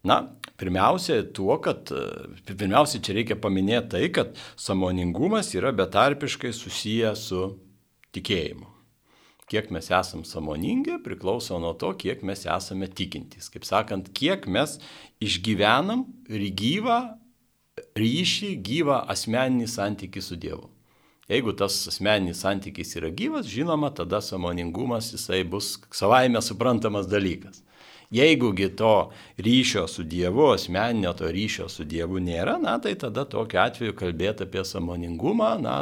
Na, 0.00 0.22
pirmiausia, 0.56 1.18
tuo, 1.36 1.58
kad, 1.60 1.92
pirmiausia, 2.48 3.02
čia 3.04 3.18
reikia 3.18 3.36
paminėti 3.36 3.92
tai, 3.92 4.02
kad 4.08 4.40
samoningumas 4.56 5.52
yra 5.58 5.74
betarpiškai 5.76 6.54
susijęs 6.56 7.26
su 7.28 7.42
tikėjimu 8.16 8.75
kiek 9.50 9.70
mes 9.70 9.90
esam 9.94 10.24
samoningi, 10.26 10.98
priklauso 11.04 11.58
nuo 11.62 11.74
to, 11.78 11.92
kiek 11.98 12.22
mes 12.26 12.46
esame 12.50 12.88
tikintys. 12.90 13.50
Kaip 13.52 13.66
sakant, 13.68 14.10
kiek 14.16 14.48
mes 14.50 14.78
išgyvenam 15.22 16.06
ir 16.30 16.48
gyvą 16.62 17.00
ryšį, 17.98 18.56
gyvą 18.66 19.02
asmeninį 19.12 19.68
santykį 19.70 20.24
su 20.24 20.40
Dievu. 20.40 20.70
Jeigu 21.26 21.56
tas 21.58 21.74
asmeninis 21.90 22.38
santykis 22.44 22.92
yra 23.00 23.10
gyvas, 23.10 23.48
žinoma, 23.50 23.90
tada 23.90 24.20
samoningumas 24.22 25.10
jisai 25.10 25.42
bus 25.42 25.72
savaime 25.90 26.38
suprantamas 26.38 27.08
dalykas. 27.10 27.64
Jeigugi 28.10 28.68
to 28.76 29.10
ryšio 29.38 29.86
su 29.88 30.04
Dievu, 30.06 30.52
asmeninio 30.52 31.12
to 31.18 31.30
ryšio 31.32 31.66
su 31.68 31.84
Dievu 31.84 32.20
nėra, 32.22 32.54
na 32.62 32.76
tai 32.78 32.94
tada 32.94 33.24
tokiu 33.26 33.60
atveju 33.64 33.96
kalbėti 33.98 34.46
apie 34.46 34.62
samoningumą, 34.64 35.56
na, 35.62 35.76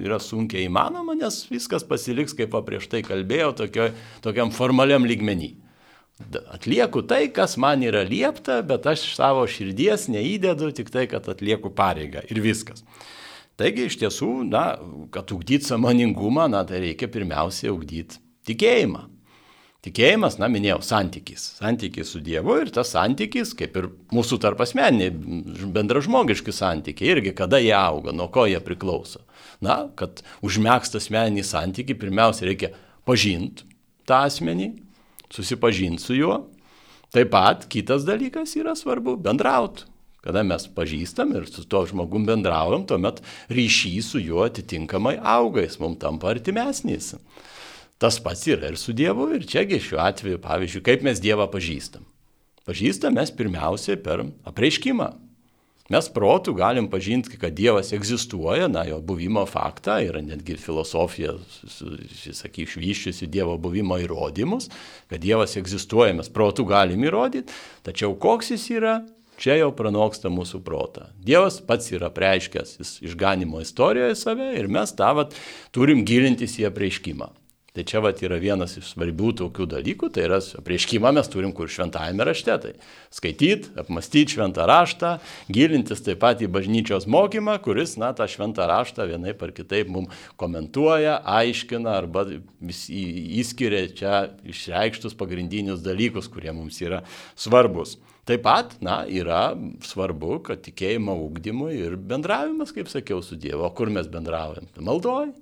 yra 0.00 0.18
sunkiai 0.22 0.66
įmanoma, 0.66 1.14
nes 1.18 1.44
viskas 1.50 1.86
pasiliks, 1.86 2.34
kaip 2.38 2.56
prieš 2.66 2.90
tai 2.90 3.04
kalbėjau, 3.06 3.52
tokio, 3.62 3.90
tokiam 4.24 4.50
formaliam 4.54 5.06
lygmenį. 5.06 5.54
Atlieku 6.52 7.00
tai, 7.08 7.28
kas 7.32 7.56
man 7.56 7.80
yra 7.86 8.02
liepta, 8.04 8.60
bet 8.66 8.84
aš 8.90 9.06
savo 9.14 9.46
širdies 9.48 10.08
neįdedu, 10.12 10.72
tik 10.76 10.90
tai, 10.92 11.06
kad 11.08 11.30
atlieku 11.32 11.70
pareigą 11.72 12.26
ir 12.28 12.42
viskas. 12.44 12.82
Taigi 13.60 13.86
iš 13.86 13.96
tiesų, 14.00 14.32
na, 14.50 14.64
kad 15.14 15.30
ugdyti 15.32 15.70
samoningumą, 15.70 16.48
na, 16.50 16.64
tai 16.68 16.82
reikia 16.84 17.08
pirmiausiai 17.12 17.72
ugdyti 17.72 18.20
tikėjimą. 18.48 19.06
Tikėjimas, 19.80 20.36
na, 20.36 20.48
minėjau, 20.52 20.82
santykis. 20.84 21.44
Santykis 21.56 22.10
su 22.12 22.20
Dievu 22.20 22.58
ir 22.60 22.68
tas 22.74 22.90
santykis, 22.92 23.54
kaip 23.56 23.78
ir 23.80 23.86
mūsų 24.12 24.36
tarp 24.42 24.60
asmeniai, 24.60 25.08
bendražmogiški 25.72 26.52
santykiai, 26.52 27.14
irgi 27.14 27.32
kada 27.38 27.62
jie 27.62 27.72
auga, 27.72 28.12
nuo 28.12 28.28
ko 28.32 28.44
jie 28.50 28.60
priklauso. 28.60 29.22
Na, 29.64 29.86
kad 29.96 30.20
užmėgsta 30.44 31.00
asmeninį 31.00 31.46
santykį, 31.48 31.96
pirmiausia, 32.02 32.44
reikia 32.50 32.74
pažinti 33.08 33.64
tą 34.04 34.26
asmenį, 34.28 34.74
susipažinti 35.32 36.04
su 36.04 36.18
juo. 36.18 36.42
Taip 37.10 37.32
pat 37.32 37.64
kitas 37.72 38.04
dalykas 38.04 38.52
yra 38.60 38.76
svarbu- 38.76 39.16
bendrauti. 39.26 39.88
Kada 40.20 40.42
mes 40.44 40.66
pažįstam 40.68 41.32
ir 41.36 41.46
su 41.48 41.64
tuo 41.64 41.86
žmogum 41.88 42.26
bendraujam, 42.28 42.84
tuomet 42.86 43.22
ryšys 43.48 44.12
su 44.12 44.20
juo 44.20 44.44
atitinkamai 44.44 45.16
auga, 45.24 45.64
jis 45.64 45.78
mums 45.80 45.98
tampa 45.98 46.28
artimesnis. 46.28 47.14
Tas 48.00 48.16
pats 48.24 48.46
yra 48.48 48.70
ir 48.72 48.78
su 48.80 48.94
Dievu. 48.96 49.28
Ir 49.36 49.44
čiagi 49.44 49.80
šiuo 49.82 50.00
atveju, 50.00 50.40
pavyzdžiui, 50.40 50.84
kaip 50.86 51.02
mes 51.04 51.20
Dievą 51.20 51.44
pažįstam. 51.52 52.06
Pažįstam 52.68 53.18
mes 53.18 53.32
pirmiausiai 53.36 53.98
per 54.00 54.24
apreiškimą. 54.48 55.10
Mes 55.90 56.06
protų 56.14 56.54
galim 56.54 56.86
pažinti, 56.86 57.34
kad 57.34 57.56
Dievas 57.58 57.90
egzistuoja, 57.92 58.68
na, 58.70 58.84
jo 58.86 59.00
buvimo 59.02 59.42
faktą, 59.50 59.96
yra 60.06 60.20
netgi 60.22 60.54
filosofija, 60.54 61.32
sakyk, 61.66 62.68
išvyščiusi 62.68 63.26
Dievo 63.26 63.56
buvimo 63.58 63.98
įrodymus, 63.98 64.70
kad 65.10 65.18
Dievas 65.24 65.56
egzistuoja, 65.58 66.14
mes 66.20 66.30
protų 66.30 66.68
galim 66.70 67.02
įrodyti, 67.08 67.50
tačiau 67.82 68.14
koks 68.22 68.52
jis 68.54 68.68
yra, 68.76 68.94
čia 69.40 69.58
jau 69.58 69.72
pranoksta 69.74 70.30
mūsų 70.30 70.62
protą. 70.62 71.08
Dievas 71.26 71.58
pats 71.66 71.90
yra 71.90 72.12
preiškęs 72.14 73.00
išganimo 73.10 73.64
istorijoje 73.64 74.14
save 74.22 74.52
ir 74.62 74.70
mes 74.70 74.94
tą 74.94 75.10
vat, 75.18 75.34
turim 75.74 76.06
gilintis 76.06 76.54
į 76.62 76.70
apreiškimą. 76.70 77.32
Tai 77.70 77.84
čia 77.86 78.00
vat 78.02 78.18
yra 78.26 78.40
vienas 78.42 78.72
iš 78.80 78.88
svarbių 78.96 79.30
tokių 79.38 79.66
dalykų, 79.70 80.08
tai 80.10 80.24
yra 80.26 80.40
prieškimą 80.66 81.12
mes 81.14 81.28
turim 81.30 81.52
kur 81.54 81.70
šventajame 81.70 82.26
rašte. 82.26 82.56
Tai 82.64 82.72
skaityti, 83.14 83.70
apmastyti 83.78 84.34
šventą 84.34 84.66
raštą, 84.66 85.12
gilintis 85.54 86.02
taip 86.02 86.18
pat 86.24 86.42
į 86.42 86.50
bažnyčios 86.50 87.06
mokymą, 87.10 87.54
kuris, 87.62 87.94
na, 88.00 88.10
tą 88.16 88.26
šventą 88.30 88.66
raštą 88.66 89.06
vienai 89.12 89.36
par 89.38 89.54
kitaip 89.54 89.90
mums 89.92 90.10
komentuoja, 90.40 91.20
aiškina 91.22 91.94
arba 92.00 92.26
įskiria 92.60 93.86
čia 93.94 94.14
išreikštus 94.50 95.14
pagrindinius 95.18 95.84
dalykus, 95.86 96.26
kurie 96.32 96.50
mums 96.56 96.80
yra 96.82 97.04
svarbus. 97.38 98.00
Taip 98.26 98.42
pat, 98.44 98.74
na, 98.84 99.04
yra 99.06 99.54
svarbu, 99.86 100.40
kad 100.50 100.60
tikėjimo 100.66 101.14
ūkdymui 101.24 101.72
ir 101.78 101.96
bendravimas, 101.96 102.74
kaip 102.74 102.90
sakiau, 102.90 103.22
su 103.26 103.38
Dievu. 103.38 103.64
O 103.66 103.70
kur 103.74 103.90
mes 103.94 104.10
bendraujam? 104.10 104.68
Maldoj. 104.86 105.32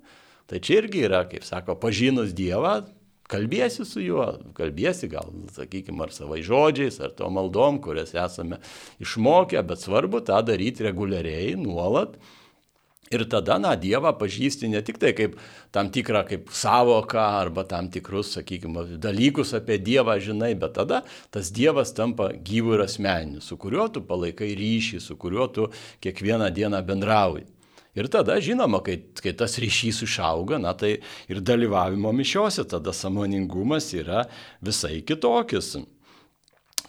Tai 0.49 0.57
čia 0.65 0.79
irgi 0.81 1.05
yra, 1.05 1.25
kaip 1.29 1.45
sako, 1.45 1.75
pažinus 1.77 2.33
Dievą, 2.33 2.79
kalbėsi 3.29 3.85
su 3.85 4.01
juo, 4.01 4.25
kalbėsi 4.57 5.09
gal, 5.11 5.29
sakykime, 5.53 6.01
ar 6.07 6.13
savai 6.15 6.41
žodžiais, 6.45 6.97
ar 7.05 7.13
to 7.13 7.29
maldom, 7.29 7.77
kurias 7.83 8.15
esame 8.17 8.57
išmokę, 9.03 9.61
bet 9.69 9.85
svarbu 9.85 10.23
tą 10.25 10.41
daryti 10.47 10.87
reguliariai, 10.87 11.53
nuolat. 11.59 12.17
Ir 13.09 13.23
tada, 13.25 13.55
na, 13.61 13.71
Dievą 13.73 14.11
pažįsti 14.17 14.67
ne 14.69 14.83
tik 14.85 14.99
tai 15.01 15.15
kaip 15.17 15.37
tam 15.73 15.87
tikrą 15.93 16.21
kaip 16.29 16.51
savoką 16.53 17.21
arba 17.39 17.63
tam 17.65 17.87
tikrus, 17.89 18.35
sakykime, 18.35 18.83
dalykus 19.01 19.55
apie 19.57 19.79
Dievą 19.81 20.19
žinai, 20.21 20.51
bet 20.57 20.75
tada 20.77 21.01
tas 21.33 21.49
Dievas 21.53 21.93
tampa 21.97 22.29
gyvų 22.33 22.77
ir 22.77 22.85
asmeniniu, 22.85 23.41
su 23.41 23.57
kuriuo 23.57 23.87
tu 23.93 24.05
palaikai 24.05 24.51
ryšį, 24.57 25.01
su 25.01 25.17
kuriuo 25.17 25.49
tu 25.53 25.69
kiekvieną 26.05 26.51
dieną 26.53 26.83
bendrauji. 26.85 27.47
Ir 27.97 28.07
tada, 28.11 28.35
žinoma, 28.43 28.83
kai, 28.85 28.99
kai 29.17 29.33
tas 29.37 29.57
ryšys 29.61 30.03
išauga, 30.05 30.59
na 30.61 30.75
tai 30.77 30.99
ir 31.31 31.39
dalyvavimo 31.41 32.11
mišiuose, 32.13 32.67
tada 32.69 32.93
samoningumas 32.93 33.89
yra 33.97 34.27
visai 34.61 34.99
kitokis. 35.01 35.73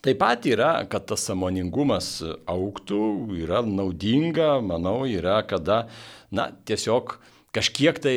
Taip 0.01 0.21
pat 0.21 0.47
yra, 0.49 0.73
kad 0.89 1.09
tas 1.09 1.25
samoningumas 1.29 2.21
auktų, 2.49 3.01
yra 3.43 3.61
naudinga, 3.65 4.59
manau, 4.65 5.03
yra, 5.09 5.41
kada, 5.49 5.83
na, 6.33 6.51
tiesiog 6.69 7.19
kažkiek 7.57 8.01
tai 8.01 8.15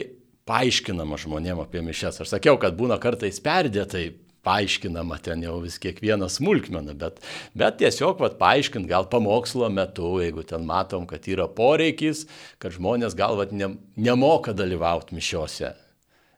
paaiškinama 0.48 1.19
žmonėm 1.19 1.63
apie 1.63 1.84
mišes. 1.84 2.22
Aš 2.24 2.36
sakiau, 2.36 2.60
kad 2.60 2.76
būna 2.80 3.00
kartais 3.04 3.39
perdėtai 3.43 4.10
paaiškinama 4.43 5.19
ten 5.23 5.43
jau 5.45 5.60
vis 5.63 5.79
kiekvieną 5.84 6.29
smulkmeną, 6.32 6.95
bet, 6.99 7.21
bet 7.58 7.79
tiesiog 7.82 8.19
vat, 8.23 8.39
paaiškint 8.41 8.89
gal 8.89 9.08
pamokslo 9.12 9.69
metu, 9.73 10.17
jeigu 10.23 10.43
ten 10.47 10.67
matom, 10.67 11.08
kad 11.10 11.27
yra 11.32 11.47
poreikis, 11.47 12.25
kad 12.60 12.75
žmonės 12.75 13.15
gal 13.19 13.39
vat, 13.39 13.56
ne, 13.56 13.73
nemoka 13.95 14.56
dalyvauti 14.58 15.15
mišiuose 15.19 15.73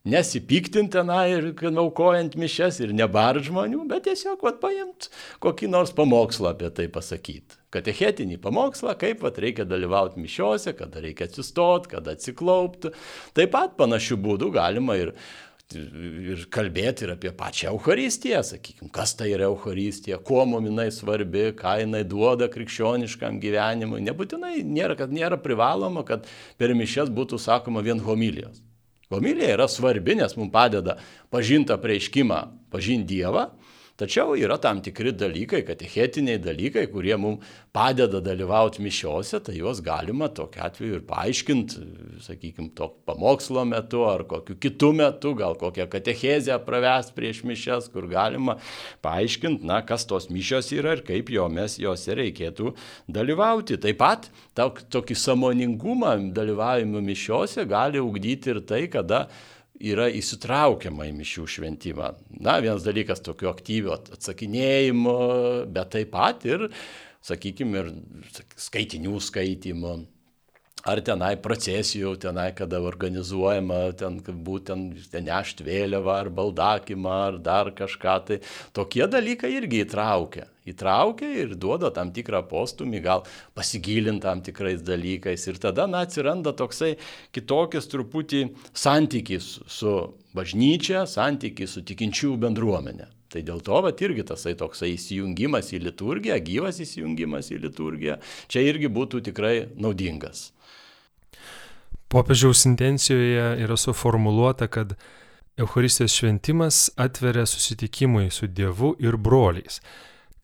nesipiktinti 0.06 0.94
tenai 0.94 1.34
ir 1.34 1.78
aukojant 1.82 2.36
mišes 2.38 2.80
ir 2.86 2.94
nebar 2.94 3.40
žmonių, 3.42 3.86
bet 3.90 4.06
tiesiog 4.06 4.44
vat, 4.46 4.60
paimt 4.62 5.10
kokį 5.44 5.70
nors 5.74 5.94
pamokslą 5.98 6.54
apie 6.54 6.70
tai 6.78 6.88
pasakyti. 6.94 7.58
Katechetinį 7.74 8.38
pamokslą, 8.44 8.94
kaip 9.02 9.24
vat, 9.26 9.40
reikia 9.42 9.66
dalyvauti 9.68 10.22
mišiuose, 10.22 10.76
kada 10.78 11.02
reikia 11.04 11.26
atsistot, 11.28 11.90
kada 11.92 12.14
atsiklaupti. 12.16 12.94
Taip 13.36 13.52
pat 13.58 13.74
panašių 13.82 14.20
būdų 14.22 14.52
galima 14.56 14.96
ir 15.02 15.12
ir 15.74 16.44
kalbėti 16.54 17.06
ir 17.06 17.14
apie 17.16 17.32
pačią 17.36 17.72
Euharistiją, 17.72 18.42
sakykime, 18.46 18.92
kas 18.94 19.16
tai 19.18 19.32
yra 19.34 19.48
Euharistija, 19.50 20.20
kuo 20.22 20.44
mum 20.46 20.68
jinai 20.70 20.92
svarbi, 20.94 21.48
ką 21.58 21.80
jinai 21.82 22.04
duoda 22.06 22.48
krikščioniškam 22.54 23.40
gyvenimui. 23.42 24.04
Nebūtinai 24.06 24.60
nėra, 24.62 24.98
kad 25.00 25.14
nėra 25.16 25.40
privaloma, 25.42 26.06
kad 26.06 26.30
per 26.62 26.76
mišes 26.78 27.10
būtų 27.10 27.42
sakoma 27.42 27.82
vien 27.86 28.00
homilijos. 28.04 28.62
Homilija 29.14 29.54
yra 29.54 29.68
svarbi, 29.70 30.16
nes 30.18 30.34
mums 30.38 30.54
padeda 30.54 30.98
pažinti 31.34 31.74
apreiškimą, 31.74 32.40
pažinti 32.74 33.16
Dievą, 33.16 33.50
Tačiau 33.96 34.34
yra 34.36 34.58
tam 34.60 34.82
tikri 34.84 35.14
dalykai, 35.16 35.62
katechetiniai 35.64 36.42
dalykai, 36.44 36.90
kurie 36.92 37.16
mums 37.16 37.46
padeda 37.72 38.20
dalyvauti 38.20 38.84
mišiuose, 38.84 39.40
tai 39.40 39.56
juos 39.56 39.80
galima 39.84 40.28
tokiu 40.36 40.66
atveju 40.66 40.98
ir 40.98 41.06
paaiškinti, 41.08 41.86
sakykime, 42.26 42.74
to 42.76 42.90
pamokslo 43.08 43.64
metu 43.64 44.04
ar 44.04 44.26
kokiu 44.28 44.58
kitu 44.60 44.92
metu, 45.00 45.32
gal 45.40 45.56
kokią 45.62 45.88
katechezę 45.96 46.60
pravest 46.68 47.16
prieš 47.16 47.46
mišias, 47.48 47.88
kur 47.94 48.10
galima 48.12 48.58
paaiškinti, 49.06 49.64
na, 49.64 49.80
kas 49.88 50.04
tos 50.12 50.28
mišios 50.28 50.74
yra 50.76 50.98
ir 50.98 51.06
kaip 51.08 51.32
jo 51.32 51.48
mes 51.48 51.80
juose 51.80 52.20
reikėtų 52.20 52.76
dalyvauti. 53.08 53.80
Taip 53.80 54.04
pat 54.04 54.28
tokį 54.60 55.22
samoningumą 55.24 56.18
dalyvavimo 56.36 57.00
mišiuose 57.00 57.64
gali 57.64 58.04
ugdyti 58.04 58.58
ir 58.58 58.66
tai, 58.68 58.86
kada 58.92 59.30
yra 59.84 60.08
įsitraukiama 60.14 61.08
į 61.10 61.16
mišių 61.20 61.46
šventimą. 61.56 62.12
Na, 62.40 62.60
vienas 62.64 62.86
dalykas 62.86 63.24
tokio 63.26 63.52
aktyvio 63.52 63.96
atsakinėjimo, 63.98 65.18
bet 65.76 65.94
taip 65.96 66.12
pat 66.14 66.46
ir, 66.48 66.68
sakykime, 67.26 67.82
ir 67.84 68.44
skaitinių 68.68 69.20
skaitimo. 69.24 69.98
Ar 70.86 71.02
tenai 71.02 71.34
procesijų, 71.42 72.16
tenai, 72.22 72.52
kada 72.58 72.78
organizuojama, 72.86 73.80
ten 73.98 74.20
būtent 74.22 75.08
ten 75.10 75.26
nešti 75.26 75.66
vėliavą, 75.66 76.20
ar 76.22 76.30
baldakimą, 76.30 77.16
ar 77.30 77.40
dar 77.42 77.72
kažką, 77.74 78.18
tai 78.28 78.42
tokie 78.76 79.08
dalykai 79.10 79.56
irgi 79.58 79.82
įtraukia 79.86 80.46
įtraukia 80.66 81.30
ir 81.44 81.56
duoda 81.56 81.92
tam 81.94 82.12
tikrą 82.14 82.42
postumį, 82.50 83.02
gal 83.06 83.26
pasigilinti 83.58 84.26
tam 84.26 84.42
tikrais 84.46 84.82
dalykais. 84.86 85.48
Ir 85.50 85.60
tada, 85.62 85.86
na, 85.90 86.04
atsiranda 86.06 86.56
toksai 86.58 86.96
kitokis 87.36 87.90
truputį 87.92 88.48
santykis 88.74 89.52
su 89.70 89.96
bažnyčia, 90.36 91.06
santykis 91.10 91.78
su 91.78 91.86
tikinčių 91.86 92.36
bendruomenė. 92.42 93.12
Tai 93.36 93.42
dėl 93.44 93.62
to, 93.66 93.78
va, 93.84 93.92
irgi 93.92 94.24
tasai 94.24 94.54
toksai 94.58 94.94
įsijungimas 94.96 95.74
į 95.76 95.82
liturgiją, 95.90 96.38
gyvas 96.46 96.80
įsijungimas 96.84 97.52
į 97.52 97.60
liturgiją, 97.66 98.20
čia 98.48 98.64
irgi 98.64 98.92
būtų 98.92 99.26
tikrai 99.30 99.56
naudingas. 99.76 100.54
Popiežiaus 102.16 102.66
intencijoje 102.66 103.58
yra 103.60 103.76
suformuoluota, 103.76 104.70
kad 104.72 104.94
Eucharistijos 105.58 106.14
šventimas 106.16 106.90
atveria 106.96 107.46
susitikimui 107.46 108.30
su 108.32 108.48
Dievu 108.48 108.94
ir 109.00 109.18
broliais. 109.18 109.82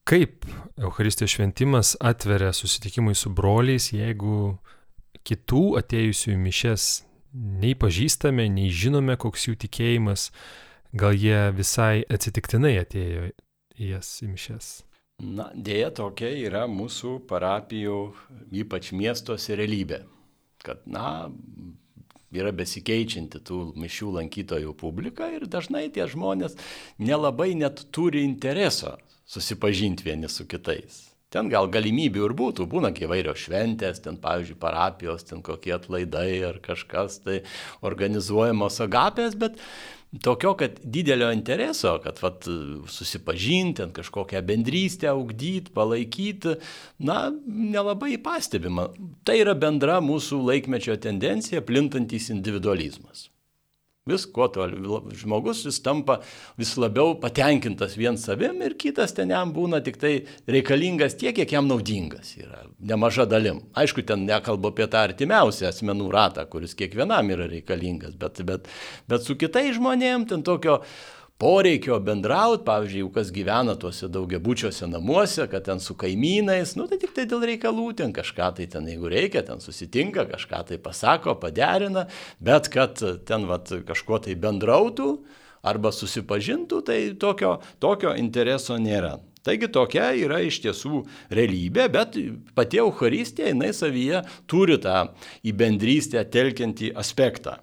Kaip 0.04 0.46
Eucharistijos 0.78 1.32
šventimas 1.32 1.96
atveria 2.00 2.52
susitikimui 2.54 3.16
su 3.16 3.32
broliais, 3.32 3.88
jeigu 3.94 4.58
kitų 5.24 5.64
atėjusių 5.80 6.36
į 6.36 6.38
mišes 6.44 6.92
nei 7.32 7.72
pažįstame, 7.80 8.50
nei 8.52 8.68
žinome, 8.68 9.16
koks 9.16 9.48
jų 9.48 9.56
tikėjimas, 9.64 10.28
gal 10.92 11.16
jie 11.16 11.54
visai 11.56 12.04
atsitiktinai 12.04 12.82
atėjo 12.84 13.30
į 13.80 13.94
jas 13.96 14.18
į 14.26 14.34
mišes? 14.36 14.74
Na, 15.24 15.54
dėja 15.56 15.96
tokia 15.96 16.36
yra 16.36 16.68
mūsų 16.68 17.22
parapijų, 17.32 18.10
ypač 18.52 18.92
miestuose 18.92 19.56
realybė. 19.56 20.04
Kad, 20.62 20.82
na, 20.86 21.30
yra 22.32 22.52
besikeičianti 22.56 23.41
tų 23.47 23.62
mišių 23.80 24.15
lankytojų 24.19 24.76
publika 24.80 25.30
ir 25.34 25.47
dažnai 25.52 25.88
tie 25.93 26.08
žmonės 26.10 26.58
nelabai 27.02 27.54
net 27.60 27.88
turi 27.91 28.24
intereso 28.28 28.97
susipažinti 29.28 30.06
vieni 30.08 30.30
su 30.32 30.45
kitais. 30.50 31.08
Ten 31.32 31.47
gal 31.47 31.69
galimybių 31.71 32.26
ir 32.28 32.34
būtų, 32.36 32.65
būna 32.67 32.89
įvairios 32.91 33.45
šventės, 33.45 34.02
ten 34.04 34.17
pavyzdžiui 34.19 34.58
parapijos, 34.60 35.24
ten 35.30 35.39
kokie 35.39 35.71
atlaidai 35.78 36.41
ar 36.43 36.60
kažkas 36.63 37.21
tai 37.24 37.38
organizuojamos 37.88 38.82
agapės, 38.84 39.38
bet 39.39 39.56
tokio, 40.19 40.54
kad 40.60 40.80
didelio 40.84 41.32
intereso, 41.32 41.95
kad 42.04 42.19
vat, 42.21 42.45
susipažinti, 42.88 43.88
kažkokią 43.95 44.41
bendrystę 44.43 45.08
augdyti, 45.08 45.71
palaikyti, 45.74 46.58
na, 47.00 47.32
nelabai 47.47 48.17
pastebima. 48.24 48.89
Tai 49.24 49.39
yra 49.39 49.56
bendra 49.56 50.02
mūsų 50.04 50.43
laikmečio 50.52 50.97
tendencija, 51.00 51.63
plintantis 51.63 52.30
individualizmas. 52.34 53.31
Vis 54.12 54.26
kuo 54.28 54.47
toliau 54.52 55.02
žmogus 55.17 55.63
vis 55.67 55.80
tampa 55.84 56.19
vis 56.60 56.74
labiau 56.80 57.15
patenkintas 57.21 57.95
vien 58.00 58.17
savim 58.19 58.62
ir 58.65 58.76
kitas 58.80 59.15
ten 59.17 59.32
jam 59.34 59.54
būna 59.56 59.82
tik 59.86 60.00
tai 60.02 60.13
reikalingas 60.52 61.17
tiek, 61.19 61.36
kiek 61.38 61.56
jam 61.56 61.69
naudingas 61.69 62.36
yra, 62.39 62.65
nemaža 62.80 63.28
dalim. 63.30 63.63
Aišku, 63.78 64.06
ten 64.08 64.26
nekalbu 64.28 64.74
apie 64.74 64.89
tą 64.91 65.06
artimiausią 65.08 65.69
asmenų 65.71 66.12
ratą, 66.13 66.45
kuris 66.52 66.76
kiekvienam 66.78 67.32
yra 67.34 67.47
reikalingas, 67.52 68.17
bet, 68.19 68.43
bet, 68.47 68.69
bet 69.12 69.26
su 69.26 69.38
kitais 69.39 69.76
žmonėm 69.78 70.28
ten 70.30 70.45
tokio 70.45 70.82
poreikio 71.42 71.98
bendrauti, 72.06 72.62
pavyzdžiui, 72.68 73.00
jeigu 73.02 73.12
kas 73.16 73.32
gyvena 73.34 73.74
tuose 73.80 74.06
daugiabučiuose 74.14 74.86
namuose, 74.92 75.48
kad 75.50 75.66
ten 75.66 75.80
su 75.82 75.96
kaimynais, 75.98 76.76
nu 76.78 76.86
tai 76.90 77.00
tik 77.02 77.16
tai 77.18 77.26
dėl 77.30 77.42
reikalų 77.50 77.88
ten 77.98 78.14
kažką 78.14 78.52
tai 78.60 78.68
ten, 78.70 78.86
jeigu 78.92 79.10
reikia, 79.10 79.42
ten 79.48 79.64
susitinka, 79.64 80.28
kažką 80.30 80.62
tai 80.70 80.78
pasako, 80.82 81.34
paderina, 81.42 82.06
bet 82.38 82.70
kad 82.74 83.02
ten 83.26 83.48
vat, 83.50 83.74
kažkuo 83.88 84.22
tai 84.22 84.38
bendrautų 84.38 85.10
arba 85.66 85.90
susipažintų, 85.96 86.84
tai 86.86 87.00
tokio, 87.18 87.56
tokio 87.82 88.14
intereso 88.22 88.78
nėra. 88.78 89.18
Taigi 89.42 89.72
tokia 89.74 90.12
yra 90.14 90.44
iš 90.46 90.62
tiesų 90.62 91.02
realybė, 91.34 91.88
bet 91.90 92.22
pati 92.54 92.84
Euharistija, 92.84 93.50
jinai 93.50 93.74
savyje 93.74 94.22
turi 94.46 94.78
tą 94.82 95.08
į 95.42 95.58
bendrystę 95.58 96.22
telkiantį 96.30 96.94
aspektą. 97.02 97.58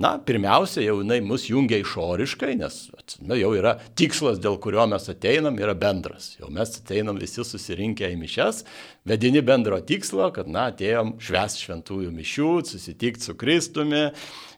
Na, 0.00 0.14
pirmiausia, 0.16 0.80
jau 0.80 0.94
jinai 1.02 1.18
mus 1.20 1.42
jungia 1.50 1.76
išoriškai, 1.82 2.54
nes 2.56 2.76
na, 3.20 3.36
jau 3.36 3.50
yra 3.52 3.74
tikslas, 4.00 4.38
dėl 4.40 4.54
kurio 4.62 4.86
mes 4.88 5.04
ateinam, 5.12 5.58
yra 5.60 5.74
bendras. 5.76 6.30
Jau 6.38 6.48
mes 6.48 6.72
ateinam 6.78 7.18
visi 7.20 7.44
susirinkę 7.44 8.08
į 8.08 8.16
mišes, 8.22 8.62
vedini 9.04 9.42
bendro 9.44 9.76
tikslo, 9.84 10.30
kad, 10.32 10.48
na, 10.48 10.70
atėjom 10.72 11.18
šves 11.20 11.58
šventųjų 11.60 12.14
mišių, 12.16 12.48
susitikti 12.70 13.28
su 13.28 13.36
Kristumi, 13.36 14.06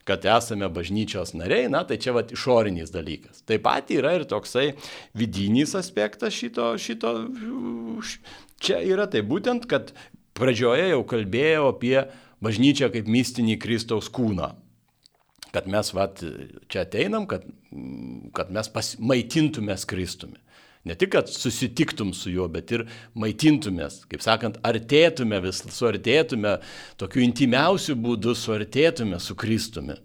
kad 0.07 0.23
esame 0.31 0.71
bažnyčios 0.71 1.35
nariai, 1.35 1.67
na, 1.75 1.83
tai 1.83 1.99
čia 1.99 2.15
va 2.15 2.23
išorinis 2.23 2.95
dalykas. 2.95 3.43
Taip 3.43 3.67
pat 3.67 3.91
yra 3.91 4.15
ir 4.15 4.23
toksai 4.31 4.69
vidinis 5.11 5.75
aspektas 5.75 6.39
šito, 6.39 6.71
šito, 6.79 7.17
čia 8.63 8.79
yra 8.79 9.11
tai 9.11 9.27
būtent, 9.27 9.67
kad 9.67 9.91
pradžioje 10.39 10.93
jau 10.93 11.03
kalbėjau 11.03 11.71
apie 11.75 11.97
bažnyčią 12.43 12.93
kaip 12.95 13.11
mistinį 13.11 13.59
Kristaus 13.59 14.07
kūną 14.07 14.53
kad 15.53 15.67
mes 15.69 15.91
vat, 15.93 16.23
čia 16.71 16.83
ateinam, 16.83 17.27
kad, 17.29 17.45
kad 18.33 18.49
mes 18.53 18.71
maitintumės 18.99 19.85
Kristumi. 19.89 20.39
Ne 20.83 20.97
tik, 20.99 21.13
kad 21.13 21.29
susitiktum 21.31 22.11
su 22.17 22.31
juo, 22.33 22.49
bet 22.51 22.73
ir 22.75 22.83
maitintumės, 23.15 24.01
kaip 24.11 24.23
sakant, 24.25 24.57
artėtume 24.67 25.39
vis, 25.45 25.61
suartėtume, 25.71 26.57
tokiu 26.99 27.23
intimiausiu 27.23 27.95
būdu 27.95 28.33
suartėtume 28.35 29.19
su 29.23 29.37
Kristumi. 29.39 29.95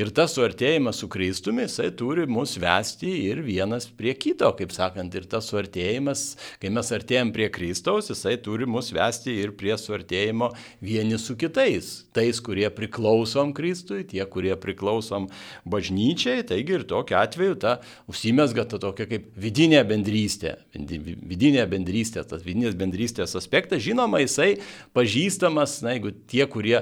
Ir 0.00 0.08
tas 0.16 0.32
suartėjimas 0.32 0.96
su 1.02 1.08
Kristumi, 1.12 1.66
jisai 1.66 1.90
turi 1.92 2.22
mus 2.24 2.54
vesti 2.60 3.10
ir 3.26 3.42
vienas 3.44 3.84
prie 3.98 4.14
kito, 4.16 4.48
kaip 4.56 4.70
sakant, 4.72 5.12
ir 5.12 5.26
tas 5.28 5.50
suartėjimas, 5.50 6.22
kai 6.62 6.70
mes 6.72 6.88
artėjom 6.96 7.32
prie 7.34 7.50
Kristaus, 7.52 8.08
jisai 8.08 8.38
turi 8.40 8.64
mus 8.70 8.88
vesti 8.96 9.34
ir 9.42 9.52
prie 9.60 9.74
suartėjimo 9.76 10.48
vieni 10.80 11.18
su 11.20 11.36
kitais. 11.36 11.90
Tais, 12.16 12.40
kurie 12.40 12.70
priklausom 12.72 13.52
Kristui, 13.56 14.06
tie, 14.08 14.22
kurie 14.30 14.54
priklausom 14.62 15.26
bažnyčiai, 15.68 16.46
taigi 16.48 16.78
ir 16.78 16.86
tokiu 16.88 17.18
atveju 17.20 17.60
ta 17.60 17.76
užsimesga 18.08 18.64
ta 18.70 18.80
tokia 18.80 19.04
kaip 19.10 19.28
vidinė 19.36 19.82
bendrystė. 19.90 20.54
Vidinė 20.72 21.66
bendrystė, 21.68 22.24
tas 22.24 22.46
vidinės 22.46 22.78
bendrystės 22.78 23.36
aspektas, 23.36 23.84
žinoma, 23.84 24.24
jisai 24.24 24.54
pažįstamas, 24.96 25.82
na, 25.84 25.98
jeigu 25.98 26.14
tie, 26.30 26.46
kurie 26.48 26.80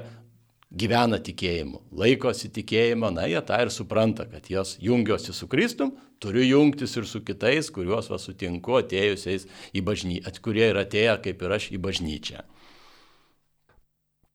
gyvena 0.69 1.19
tikėjimu, 1.25 1.81
laikosi 1.97 2.51
tikėjimo, 2.53 3.11
na 3.15 3.25
jie 3.31 3.41
tą 3.45 3.61
ir 3.65 3.73
supranta, 3.73 4.27
kad 4.29 4.51
jos 4.53 4.77
jungiuosi 4.85 5.33
su 5.33 5.49
Kristum, 5.49 5.95
turiu 6.21 6.45
jungtis 6.45 6.97
ir 7.01 7.07
su 7.09 7.23
kitais, 7.25 7.71
kuriuos 7.73 8.11
va 8.13 8.19
sutinku 8.21 8.77
atėjusiais 8.81 9.49
į 9.73 9.85
bažnyčią, 9.87 10.35
kurie 10.45 10.67
yra 10.69 10.85
atėję 10.85 11.17
kaip 11.25 11.45
ir 11.45 11.57
aš 11.57 11.71
į 11.73 11.81
bažnyčią. 11.85 12.45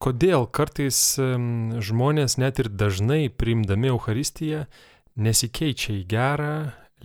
Kodėl 0.04 0.50
kartais 0.52 0.98
žmonės 1.16 2.36
net 2.42 2.60
ir 2.60 2.68
dažnai 2.68 3.30
priimdami 3.32 3.94
Euharistiją 3.94 4.66
nesikeičia 5.16 5.94
į 6.02 6.02
gerą, 6.12 6.56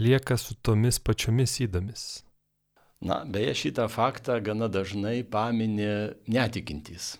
lieka 0.00 0.38
su 0.40 0.56
tomis 0.62 0.98
pačiomis 0.98 1.60
įdomis? 1.62 2.08
Na, 2.98 3.20
beje, 3.22 3.54
šitą 3.54 3.86
faktą 3.86 4.40
gana 4.42 4.66
dažnai 4.66 5.20
paminė 5.22 6.16
netikintys. 6.26 7.12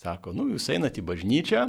Sako, 0.00 0.32
nu, 0.32 0.46
jūs 0.54 0.70
einate 0.72 1.02
į 1.02 1.04
bažnyčią, 1.10 1.66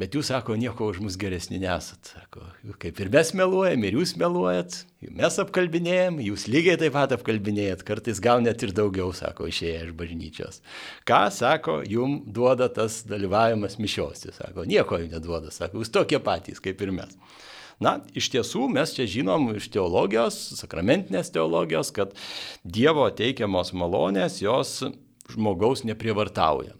bet 0.00 0.14
jūs, 0.16 0.30
sako, 0.30 0.54
nieko 0.56 0.86
už 0.88 1.02
mus 1.04 1.18
geresni 1.20 1.58
nesat. 1.60 2.14
Sako, 2.14 2.46
kaip 2.80 3.02
ir 3.04 3.10
mes 3.12 3.34
meluojam, 3.36 3.84
ir 3.84 3.98
jūs 3.98 4.14
meluojat, 4.16 4.78
mes 5.04 5.36
apkalbinėjom, 5.42 6.22
jūs 6.24 6.46
lygiai 6.48 6.78
taip 6.80 6.96
pat 6.96 7.12
apkalbinėjat, 7.18 7.84
kartais 7.84 8.22
gal 8.24 8.40
net 8.46 8.64
ir 8.64 8.72
daugiau, 8.72 9.10
sako, 9.12 9.50
išėję 9.52 9.82
iš 9.90 9.92
bažnyčios. 9.98 10.62
Ką, 11.08 11.20
sako, 11.34 11.82
jum 11.84 12.22
duoda 12.24 12.70
tas 12.72 13.02
dalyvavimas 13.10 13.76
mišiuosi, 13.82 14.32
sako, 14.38 14.64
nieko 14.70 15.02
jums 15.02 15.12
neduoda, 15.18 15.52
sako, 15.52 15.82
jūs 15.82 15.92
tokie 15.92 16.22
patys 16.24 16.64
kaip 16.64 16.80
ir 16.80 16.96
mes. 17.02 17.12
Na, 17.76 17.98
iš 18.16 18.32
tiesų 18.32 18.70
mes 18.72 18.96
čia 18.96 19.04
žinom 19.04 19.52
iš 19.60 19.68
teologijos, 19.76 20.40
sakramentinės 20.64 21.28
teologijos, 21.36 21.92
kad 21.92 22.16
Dievo 22.64 23.04
teikiamos 23.12 23.76
malonės 23.76 24.40
jos 24.40 24.78
žmogaus 25.28 25.84
neprievartauja. 25.84 26.72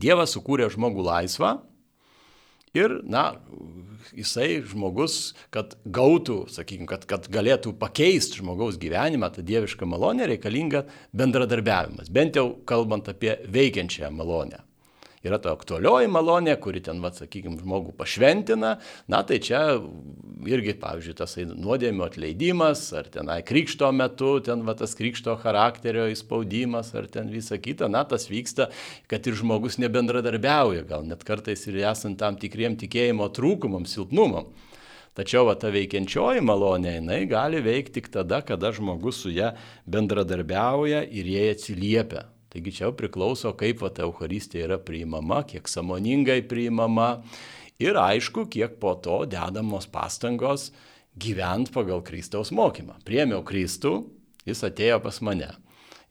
Dievas 0.00 0.34
sukūrė 0.34 0.68
žmogų 0.72 1.04
laisvą 1.06 1.54
ir, 2.74 2.98
na, 3.06 3.36
jisai 4.14 4.58
žmogus, 4.66 5.34
kad 5.54 5.76
gautų, 5.86 6.44
sakykime, 6.52 6.88
kad, 6.90 7.06
kad 7.10 7.30
galėtų 7.32 7.76
pakeisti 7.80 8.42
žmogaus 8.42 8.78
gyvenimą, 8.82 9.30
ta 9.34 9.44
dieviška 9.46 9.86
malonė 9.88 10.28
reikalinga 10.34 10.84
bendradarbiavimas, 11.16 12.10
bent 12.12 12.38
jau 12.40 12.50
kalbant 12.68 13.08
apie 13.14 13.38
veikiančią 13.54 14.10
malonę 14.14 14.62
yra 15.24 15.38
ta 15.42 15.54
aktualioji 15.56 16.10
malonė, 16.12 16.54
kuri 16.60 16.82
ten, 16.84 17.00
va, 17.04 17.10
sakykime, 17.14 17.56
žmogų 17.62 17.94
pašventina, 17.98 18.74
na 19.10 19.22
tai 19.26 19.38
čia 19.44 19.62
irgi, 20.44 20.74
pavyzdžiui, 20.80 21.16
tas 21.18 21.36
nuodėmio 21.50 22.04
atleidimas, 22.06 22.84
ar 22.96 23.08
tenai 23.12 23.40
krikšto 23.46 23.88
metu, 23.96 24.36
ten 24.44 24.66
va 24.66 24.76
tas 24.78 24.96
krikšto 24.98 25.38
charakterio 25.42 26.06
įspaudimas, 26.12 26.92
ar 26.98 27.08
ten 27.10 27.32
visa 27.32 27.58
kita, 27.60 27.88
na 27.92 28.04
tas 28.08 28.28
vyksta, 28.30 28.68
kad 29.10 29.24
ir 29.26 29.38
žmogus 29.40 29.80
nebendradarbiauja, 29.82 30.84
gal 30.88 31.08
net 31.08 31.24
kartais 31.26 31.64
ir 31.70 31.80
esant 31.84 32.20
tam 32.20 32.38
tikriem 32.40 32.78
tikėjimo 32.80 33.30
trūkumam, 33.34 33.88
silpnumam. 33.88 34.52
Tačiau 35.14 35.46
va, 35.46 35.54
ta 35.54 35.70
veikiančioji 35.70 36.42
malonė, 36.42 36.96
jinai 36.98 37.20
gali 37.30 37.60
veikti 37.62 38.00
tik 38.00 38.10
tada, 38.16 38.40
kada 38.42 38.72
žmogus 38.74 39.22
su 39.22 39.30
ja 39.30 39.52
bendradarbiauja 39.86 41.04
ir 41.06 41.28
jie 41.30 41.50
atsiliepia. 41.52 42.33
Taigi 42.54 42.70
čia 42.70 42.84
jau 42.86 42.94
priklauso, 42.94 43.50
kaip 43.58 43.80
va, 43.82 43.88
ta 43.90 44.04
Euharistija 44.06 44.68
yra 44.68 44.76
priimama, 44.78 45.40
kiek 45.42 45.66
samoningai 45.66 46.38
priimama 46.46 47.24
ir 47.82 47.98
aišku, 47.98 48.46
kiek 48.46 48.76
po 48.78 48.92
to 49.02 49.24
dedamos 49.26 49.88
pastangos 49.90 50.68
gyventi 51.18 51.74
pagal 51.74 52.04
Kristaus 52.06 52.52
mokymą. 52.54 53.00
Priemiau 53.02 53.42
Kristų, 53.42 54.04
jis 54.46 54.62
atėjo 54.70 55.00
pas 55.02 55.18
mane. 55.26 55.50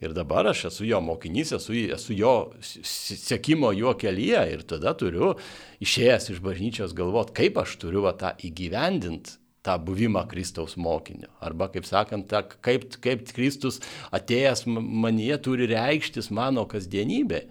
Ir 0.04 0.12
dabar 0.12 0.50
aš 0.52 0.66
esu 0.68 0.84
jo 0.84 1.00
mokinys, 1.00 1.54
esu, 1.56 1.78
esu 1.96 2.18
jo 2.18 2.34
sėkimo 2.60 3.72
juo 3.72 3.94
kelyje 3.96 4.42
ir 4.52 4.66
tada 4.68 4.92
turiu 5.00 5.38
išėjęs 5.84 6.28
iš 6.34 6.44
bažnyčios 6.44 6.92
galvoti, 6.98 7.38
kaip 7.40 7.62
aš 7.64 7.78
turiu 7.80 8.04
va, 8.04 8.12
tą 8.20 8.34
įgyvendinti 8.44 9.40
tą 9.64 9.78
buvimą 9.80 10.28
Kristaus 10.28 10.76
mokiniu. 10.78 11.30
Arba, 11.40 11.70
kaip 11.72 11.88
sakant, 11.88 12.28
ta, 12.32 12.44
kaip, 12.44 12.90
kaip 13.04 13.26
Kristus 13.36 13.80
atėjęs 14.14 14.66
manyje 14.68 15.40
turi 15.46 15.70
reikštis 15.72 16.30
mano 16.36 16.66
kasdienybė. 16.70 17.46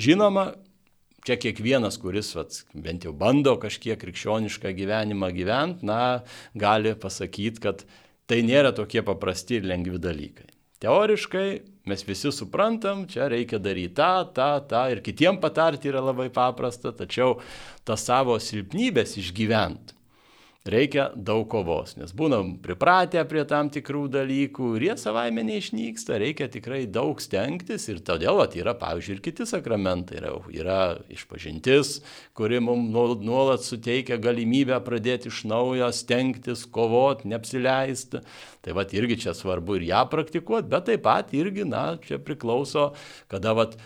Žinoma, 0.00 0.50
čia 1.26 1.38
kiekvienas, 1.40 1.96
kuris 2.02 2.34
vat, 2.36 2.60
bent 2.74 3.08
jau 3.08 3.14
bando 3.16 3.56
kažkiek 3.62 3.98
krikščionišką 4.02 4.74
gyvenimą 4.76 5.32
gyventi, 5.36 5.88
na, 5.88 6.20
gali 6.54 6.92
pasakyti, 6.92 7.64
kad 7.64 7.86
tai 8.28 8.42
nėra 8.44 8.74
tokie 8.76 9.00
paprasti 9.06 9.60
ir 9.60 9.66
lengvi 9.70 10.02
dalykai. 10.02 10.52
Teoriškai 10.84 11.48
mes 11.88 12.02
visi 12.04 12.28
suprantam, 12.34 13.06
čia 13.08 13.30
reikia 13.32 13.56
daryti 13.62 13.96
tą, 13.96 14.26
tą, 14.36 14.52
tą 14.68 14.86
ir 14.92 15.00
kitiem 15.00 15.40
patarti 15.40 15.88
yra 15.88 16.04
labai 16.04 16.28
paprasta, 16.28 16.92
tačiau 16.92 17.38
tas 17.88 18.04
savo 18.04 18.36
silpnybės 18.42 19.16
išgyventi 19.22 19.95
reikia 20.70 21.06
daug 21.14 21.44
kovos, 21.50 21.94
nes 21.98 22.12
būnam 22.16 22.54
pripratę 22.62 23.22
prie 23.28 23.44
tam 23.48 23.70
tikrų 23.72 24.06
dalykų 24.14 24.70
ir 24.76 24.84
jie 24.88 24.96
savaime 25.00 25.44
neišnyksta, 25.46 26.18
reikia 26.22 26.48
tikrai 26.52 26.84
daug 26.90 27.20
stengtis 27.22 27.88
ir 27.92 28.02
todėl 28.06 28.42
at, 28.44 28.56
yra, 28.58 28.76
pavyzdžiui, 28.78 29.16
ir 29.16 29.22
kiti 29.24 29.46
sakramentai, 29.48 30.20
yra, 30.20 30.32
yra 30.54 30.78
išpažintis, 31.12 32.00
kuri 32.36 32.60
mums 32.64 32.92
nuolat 33.24 33.66
suteikia 33.66 34.20
galimybę 34.22 34.78
pradėti 34.86 35.30
iš 35.32 35.44
naujo 35.50 35.90
stengtis, 35.94 36.66
kovoti, 36.70 37.30
neapsileisti. 37.32 38.22
Tai 38.66 38.74
vad 38.76 38.94
irgi 38.96 39.20
čia 39.26 39.36
svarbu 39.36 39.78
ir 39.78 39.90
ją 39.90 40.06
praktikuoti, 40.10 40.70
bet 40.72 40.88
taip 40.90 41.04
pat 41.06 41.34
irgi, 41.36 41.66
na, 41.68 41.92
čia 42.02 42.18
priklauso, 42.22 42.90
kada 43.30 43.54
vad 43.56 43.76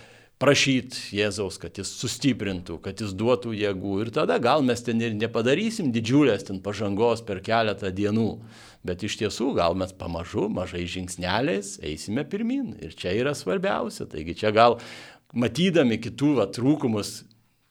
prašyti 0.41 1.19
Jėzaus, 1.19 1.59
kad 1.61 1.77
jis 1.77 1.91
sustiprintų, 2.01 2.79
kad 2.85 3.01
jis 3.03 3.13
duotų 3.17 3.53
jėgų. 3.59 3.97
Ir 4.05 4.11
tada 4.15 4.39
gal 4.43 4.65
mes 4.65 4.81
ten 4.85 5.03
ir 5.05 5.13
nepadarysim 5.17 5.91
didžiulės 5.93 6.47
ten 6.49 6.63
pažangos 6.65 7.21
per 7.27 7.43
keletą 7.45 7.93
dienų, 7.93 8.29
bet 8.87 9.05
iš 9.05 9.19
tiesų 9.21 9.53
gal 9.59 9.77
mes 9.77 9.93
pamažu, 9.97 10.49
mažai 10.53 10.87
žingsneliais 10.89 11.77
eisime 11.85 12.25
pirmin. 12.25 12.73
Ir 12.81 12.97
čia 12.97 13.13
yra 13.19 13.37
svarbiausia. 13.37 14.09
Taigi 14.09 14.39
čia 14.41 14.55
gal 14.57 14.79
matydami 15.37 16.01
kitų 16.01 16.33
va, 16.41 16.49
trūkumus 16.49 17.21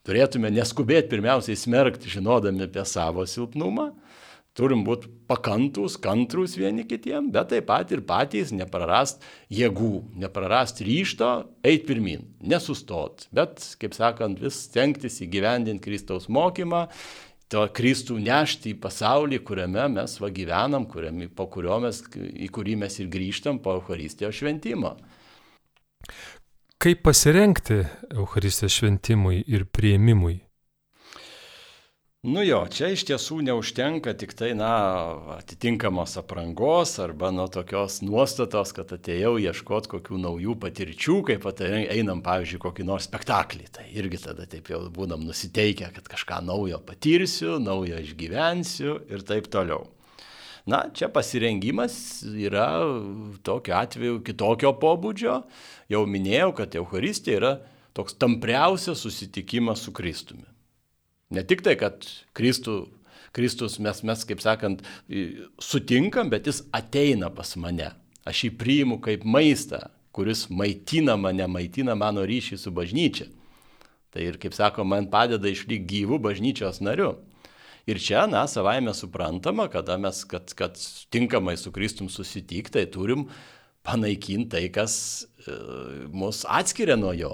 turėtume 0.06 0.54
neskubėti 0.54 1.10
pirmiausiai 1.12 1.58
smerkti, 1.58 2.12
žinodami 2.14 2.68
apie 2.70 2.86
savo 2.86 3.26
silpnumą 3.30 3.92
turim 4.58 4.84
būti 4.88 5.10
pakantus, 5.30 5.96
kantrus 6.02 6.58
vieni 6.60 6.86
kitiem, 6.88 7.30
bet 7.34 7.52
taip 7.54 7.68
pat 7.70 7.92
ir 7.94 8.02
patys 8.08 8.52
neprarast 8.56 9.24
jėgų, 9.54 9.94
neprarast 10.20 10.82
ryšto, 10.86 11.32
eiti 11.64 11.88
pirmin, 11.92 12.26
nesustot, 12.42 13.28
bet, 13.36 13.62
kaip 13.82 13.96
sakant, 13.98 14.42
vis 14.42 14.66
stengtis 14.68 15.22
įgyvendinti 15.26 15.86
Kristaus 15.86 16.28
mokymą, 16.32 16.88
to 17.50 17.64
Kristų 17.74 18.20
nešti 18.22 18.76
į 18.76 18.82
pasaulį, 18.84 19.40
kuriame 19.46 19.88
mes 19.96 20.18
va 20.22 20.30
gyvenam, 20.34 20.86
kuriame, 20.90 21.30
po 21.34 21.48
kurio 21.50 21.80
mes, 21.82 22.04
į 22.14 22.50
kurį 22.54 22.78
mes 22.84 23.00
ir 23.02 23.10
grįžtam 23.10 23.62
po 23.64 23.80
Euharistijos 23.80 24.38
šventimo. 24.38 24.94
Kaip 26.80 27.02
pasirengti 27.04 27.82
Euharistijos 28.14 28.78
šventimui 28.78 29.42
ir 29.48 29.66
prieimimui? 29.66 30.38
Nu 32.20 32.42
jo, 32.44 32.58
čia 32.68 32.90
iš 32.92 33.06
tiesų 33.08 33.38
neužtenka 33.48 34.12
tik 34.20 34.34
tai, 34.36 34.50
na, 34.52 34.70
atitinkamos 35.38 36.18
aprangos 36.20 36.98
arba 37.00 37.30
nuo 37.32 37.46
tokios 37.48 38.02
nuostatos, 38.04 38.74
kad 38.76 38.92
atėjau 38.92 39.38
ieškoti 39.40 39.88
kokių 39.94 40.20
naujų 40.26 40.58
patirčių, 40.60 41.16
kaip 41.30 41.48
einam, 41.64 42.20
pavyzdžiui, 42.26 42.60
kokį 42.66 42.88
nors 42.90 43.08
spektaklį. 43.08 43.70
Tai 43.72 43.88
irgi 43.96 44.20
tada 44.26 44.50
taip 44.52 44.68
jau 44.68 44.82
būnam 44.92 45.24
nusiteikę, 45.24 45.94
kad 45.96 46.12
kažką 46.12 46.42
naujo 46.44 46.82
patirsiu, 46.84 47.56
naujo 47.63 48.04
išgyvensiu 48.04 49.00
ir 49.08 49.24
taip 49.24 49.48
toliau. 49.48 49.88
Na, 50.67 50.90
čia 50.92 51.08
pasirengimas 51.08 52.20
yra 52.28 52.67
tokiu 53.48 53.80
atveju 53.80 54.20
kitokio 54.28 54.76
pobūdžio. 54.76 55.40
Jau 55.88 56.04
minėjau, 56.04 56.52
kad 56.60 56.76
Euharistija 56.84 57.40
yra 57.40 57.58
toks 57.96 58.20
tampriausias 58.20 59.08
susitikimas 59.08 59.88
su 59.88 59.96
Kristumi. 59.96 60.48
Ne 61.34 61.44
tik 61.46 61.62
tai, 61.65 61.75
kad 61.77 62.08
Kristų 62.38 62.82
Kristus 63.32 63.77
mes, 63.80 64.02
mes, 64.04 64.23
kaip 64.25 64.42
sakant, 64.42 64.82
sutinkam, 65.62 66.32
bet 66.32 66.48
jis 66.50 66.63
ateina 66.75 67.30
pas 67.34 67.52
mane. 67.62 67.92
Aš 68.27 68.46
jį 68.46 68.52
priimu 68.60 69.00
kaip 69.04 69.25
maistą, 69.25 69.84
kuris 70.15 70.48
maitina 70.50 71.15
mane, 71.19 71.46
maitina 71.48 71.96
mano 71.98 72.25
ryšį 72.27 72.60
su 72.60 72.73
bažnyčia. 72.75 73.30
Tai 74.10 74.25
ir, 74.25 74.40
kaip 74.42 74.56
sako, 74.58 74.86
man 74.90 75.10
padeda 75.12 75.52
išlikti 75.52 75.86
gyvų 75.92 76.17
bažnyčios 76.23 76.82
nariu. 76.82 77.13
Ir 77.90 78.02
čia, 78.02 78.25
na, 78.30 78.44
savaime 78.50 78.94
suprantama, 78.98 79.67
kada 79.71 79.98
mes, 80.02 80.23
kad, 80.30 80.52
kad 80.58 80.77
tinkamai 81.13 81.56
su 81.58 81.71
Kristum 81.73 82.10
susitikti, 82.10 82.73
tai 82.75 82.86
turim 82.90 83.27
panaikinti 83.86 84.50
tai, 84.54 84.63
kas 84.73 84.94
e, 85.46 85.56
mus 86.13 86.44
atskiria 86.50 86.98
nuo 87.00 87.13
jo. 87.17 87.32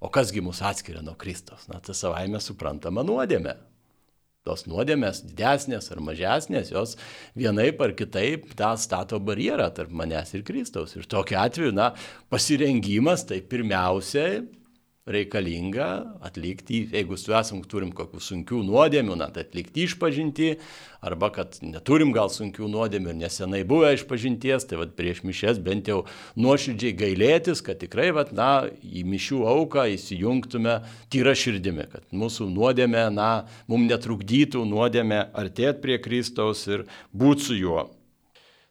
O 0.00 0.10
kasgi 0.12 0.42
mus 0.44 0.60
atskiria 0.62 1.02
nuo 1.02 1.14
Kristos? 1.18 1.66
Na, 1.70 1.80
tai 1.80 1.96
savaime 1.96 2.40
suprantama 2.42 3.04
nuodėmė. 3.06 3.56
Tos 4.46 4.62
nuodėmės 4.70 5.24
didesnės 5.26 5.88
ar 5.90 5.98
mažesnės, 6.06 6.68
jos 6.70 6.94
vienaip 7.34 7.80
ar 7.82 7.96
kitaip 7.98 8.52
tą 8.58 8.74
stato 8.78 9.18
barjerą 9.18 9.66
tarp 9.74 9.90
manęs 9.90 10.36
ir 10.36 10.44
Kristaus. 10.46 10.94
Ir 10.94 11.08
tokiu 11.10 11.40
atveju, 11.42 11.72
na, 11.74 11.88
pasirengimas 12.30 13.26
tai 13.26 13.40
pirmiausiai 13.42 14.44
reikalinga 15.06 15.88
atlikti, 16.20 16.88
jeigu 16.92 17.16
su 17.18 17.34
esam 17.38 17.60
turim 17.62 17.92
kokių 17.94 18.20
sunkių 18.22 18.62
nuodėmių, 18.66 19.14
na, 19.20 19.28
tai 19.30 19.44
atlikti 19.46 19.84
išpažinti, 19.86 20.48
arba 21.06 21.30
kad 21.34 21.60
neturim 21.62 22.10
gal 22.14 22.30
sunkių 22.32 22.66
nuodėmių 22.72 23.12
ir 23.12 23.18
nesenai 23.20 23.62
buvę 23.68 23.92
išpažinties, 23.94 24.66
tai 24.66 24.80
vad 24.80 24.96
prieš 24.98 25.22
mišes 25.26 25.60
bent 25.62 25.86
jau 25.92 26.00
nuoširdžiai 26.34 26.96
gailėtis, 26.98 27.62
kad 27.66 27.78
tikrai, 27.82 28.08
vad, 28.16 28.32
na, 28.34 28.66
į 28.82 29.04
mišių 29.06 29.44
auką 29.52 29.86
įsijungtume 29.94 30.80
tyra 31.14 31.36
širdimi, 31.38 31.86
kad 31.92 32.02
mūsų 32.10 32.50
nuodėmė, 32.50 33.06
na, 33.14 33.30
mums 33.70 33.86
netrukdytų 33.92 34.66
nuodėmė 34.66 35.28
artėti 35.38 35.84
prie 35.86 36.00
Kristaus 36.02 36.66
ir 36.66 36.88
būti 37.14 37.50
su 37.50 37.60
juo. 37.60 37.86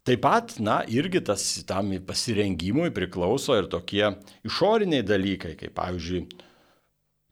Taip 0.06 0.22
pat, 0.22 0.52
na, 0.62 0.84
irgi 0.86 1.18
tas 1.26 1.44
tam 1.66 1.90
pasirengimui 2.06 2.92
priklauso 2.94 3.56
ir 3.58 3.66
tokie 3.72 4.12
išoriniai 4.46 5.02
dalykai, 5.02 5.56
kaip 5.58 5.74
pavyzdžiui, 5.80 6.28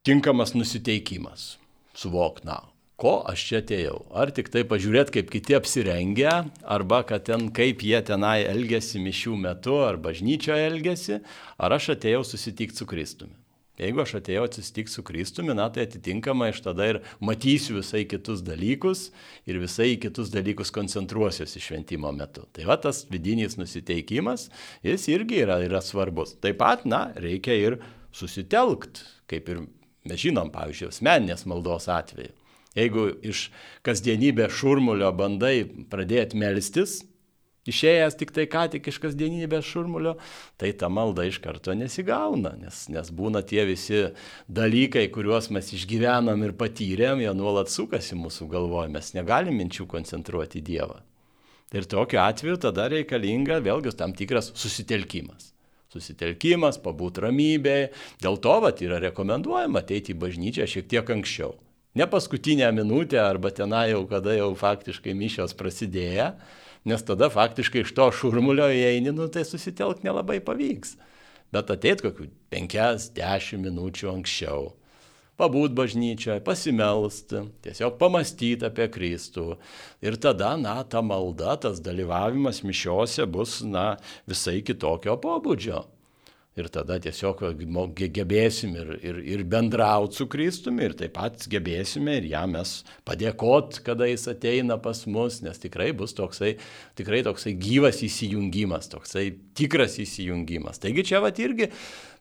tinkamas 0.02 0.56
nusiteikimas. 0.58 1.60
Suvok, 1.94 2.42
na, 2.50 2.58
ko 2.98 3.20
aš 3.30 3.46
čia 3.50 3.62
atėjau. 3.62 4.00
Ar 4.18 4.34
tik 4.34 4.50
tai 4.50 4.66
pažiūrėti, 4.66 5.20
kaip 5.20 5.30
kiti 5.36 5.54
apsirengia, 5.60 6.34
arba 6.66 7.04
kad 7.06 7.28
ten 7.30 7.52
kaip 7.54 7.86
jie 7.86 8.02
tenai 8.10 8.40
elgesi 8.48 8.98
mišių 9.06 9.38
metu, 9.46 9.78
ar 9.86 10.02
bažnyčioje 10.02 10.66
elgesi, 10.72 11.22
ar 11.62 11.78
aš 11.78 11.94
atėjau 11.94 12.26
susitikti 12.26 12.82
su 12.82 12.90
Kristumi. 12.90 13.38
Jeigu 13.82 14.04
aš 14.04 14.20
atėjau 14.20 14.44
atsitikti 14.46 14.94
su 14.94 15.02
Kristumi, 15.06 15.56
na 15.58 15.66
tai 15.74 15.88
atitinkamai 15.88 16.52
aš 16.54 16.60
tada 16.68 16.86
ir 16.92 17.00
matysiu 17.18 17.80
visai 17.80 18.04
kitus 18.06 18.44
dalykus 18.46 19.08
ir 19.50 19.58
visai 19.62 19.96
kitus 20.02 20.30
dalykus 20.34 20.70
koncentruosiuosi 20.76 21.62
šventimo 21.64 22.12
metu. 22.14 22.46
Tai 22.54 22.68
va 22.70 22.78
tas 22.78 23.02
vidinis 23.10 23.58
nusiteikimas, 23.58 24.52
jis 24.86 25.08
irgi 25.10 25.42
yra, 25.48 25.58
yra 25.66 25.82
svarbus. 25.82 26.36
Taip 26.44 26.60
pat, 26.62 26.86
na, 26.86 27.08
reikia 27.18 27.58
ir 27.58 27.80
susitelkt, 28.14 29.02
kaip 29.32 29.50
ir 29.50 29.66
mes 30.06 30.22
žinom, 30.22 30.54
pavyzdžiui, 30.54 30.92
asmeninės 30.94 31.48
maldos 31.50 31.90
atveju. 31.90 32.36
Jeigu 32.78 33.08
iš 33.26 33.48
kasdienybės 33.86 34.54
šurmulio 34.58 35.10
bandai 35.18 35.64
pradėti 35.90 36.38
melstis, 36.42 37.00
išėjęs 37.70 38.18
tik 38.20 38.34
tai 38.36 38.45
ką 38.51 38.66
tik 38.74 38.89
iš 38.91 38.99
kasdienybės 39.03 39.68
šurmulio, 39.68 40.16
tai 40.59 40.74
ta 40.78 40.89
malda 40.91 41.26
iš 41.30 41.39
karto 41.43 41.76
nesigauna, 41.78 42.55
nes, 42.59 42.86
nes 42.91 43.11
būna 43.14 43.43
tie 43.47 43.64
visi 43.70 44.03
dalykai, 44.51 45.07
kuriuos 45.14 45.49
mes 45.53 45.72
išgyvenam 45.78 46.43
ir 46.43 46.55
patyrėm, 46.59 47.24
jie 47.24 47.34
nuolat 47.38 47.72
sukasi 47.72 48.20
mūsų 48.20 48.49
galvoje, 48.51 48.91
mes 48.93 49.14
negalim 49.18 49.57
minčių 49.61 49.88
koncentruoti 49.89 50.59
į 50.59 50.68
Dievą. 50.74 51.01
Ir 51.74 51.88
tokiu 51.89 52.20
atveju 52.22 52.59
tada 52.68 52.86
reikalinga 52.91 53.57
vėlgi 53.66 53.95
tam 53.97 54.14
tikras 54.14 54.51
susitelkimas. 54.53 55.49
Susitelkimas, 55.93 56.80
pabūt 56.82 57.20
ramybėje. 57.22 57.89
Dėl 58.22 58.38
to 58.41 58.53
vat, 58.61 58.82
yra 58.86 58.99
rekomenduojama 59.01 59.82
ateiti 59.82 60.14
į 60.14 60.20
bažnyčią 60.22 60.68
šiek 60.70 60.89
tiek 60.89 61.09
anksčiau. 61.16 61.55
Ne 61.97 62.07
paskutinę 62.09 62.72
minutę 62.74 63.20
arba 63.22 63.51
tenai 63.53 63.91
jau, 63.91 64.01
kada 64.09 64.34
jau 64.34 64.51
faktiškai 64.57 65.14
mišios 65.18 65.53
prasidėjo, 65.57 66.32
nes 66.86 67.04
tada 67.08 67.30
faktiškai 67.34 67.84
iš 67.84 67.94
to 67.98 68.10
šurmulio 68.16 68.68
įeini, 68.72 69.14
nu, 69.16 69.30
tai 69.32 69.46
susitelk 69.48 70.04
nelabai 70.06 70.40
pavyks. 70.44 70.98
Bet 71.54 71.70
ateit 71.70 72.02
kokių 72.02 72.30
5-10 72.54 73.62
minučių 73.62 74.10
anksčiau, 74.16 74.72
pabūt 75.38 75.76
bažnyčioje, 75.78 76.42
pasimelsti, 76.46 77.44
tiesiog 77.66 77.98
pamastyti 78.02 78.68
apie 78.68 78.90
Kristų. 78.94 79.58
Ir 80.06 80.18
tada, 80.22 80.56
na, 80.58 80.80
ta 80.84 81.04
malda, 81.06 81.56
tas 81.62 81.82
dalyvavimas 81.84 82.64
mišiose 82.66 83.28
bus, 83.30 83.62
na, 83.66 83.94
visai 84.30 84.62
kitokio 84.66 85.18
pobūdžio. 85.22 85.84
Ir 86.54 86.68
tada 86.70 86.99
tiesiog 87.01 87.39
gebėsim 88.14 88.76
ir, 88.78 88.89
ir, 89.01 89.20
ir 89.26 89.41
bendrauti 89.49 90.20
su 90.20 90.28
Kristumi 90.30 90.86
ir 90.86 90.93
taip 90.99 91.16
pat 91.16 91.47
gebėsime 91.49 92.20
ir 92.20 92.28
jam 92.30 92.54
mes 92.54 92.76
padėkot, 93.10 93.80
kada 93.86 94.06
jis 94.06 94.28
ateina 94.30 94.78
pas 94.78 95.01
mus, 95.10 95.39
nes 95.41 95.58
tikrai 95.58 95.89
bus 95.97 96.14
toksai, 96.14 96.60
tikrai 96.99 97.24
toksai 97.26 97.56
gyvas 97.58 98.04
įsijungimas, 98.06 98.91
toksai 98.93 99.32
tikras 99.58 99.97
įsijungimas. 100.04 100.78
Taigi 100.84 101.08
čia 101.10 101.24
vat 101.26 101.41
irgi 101.41 101.72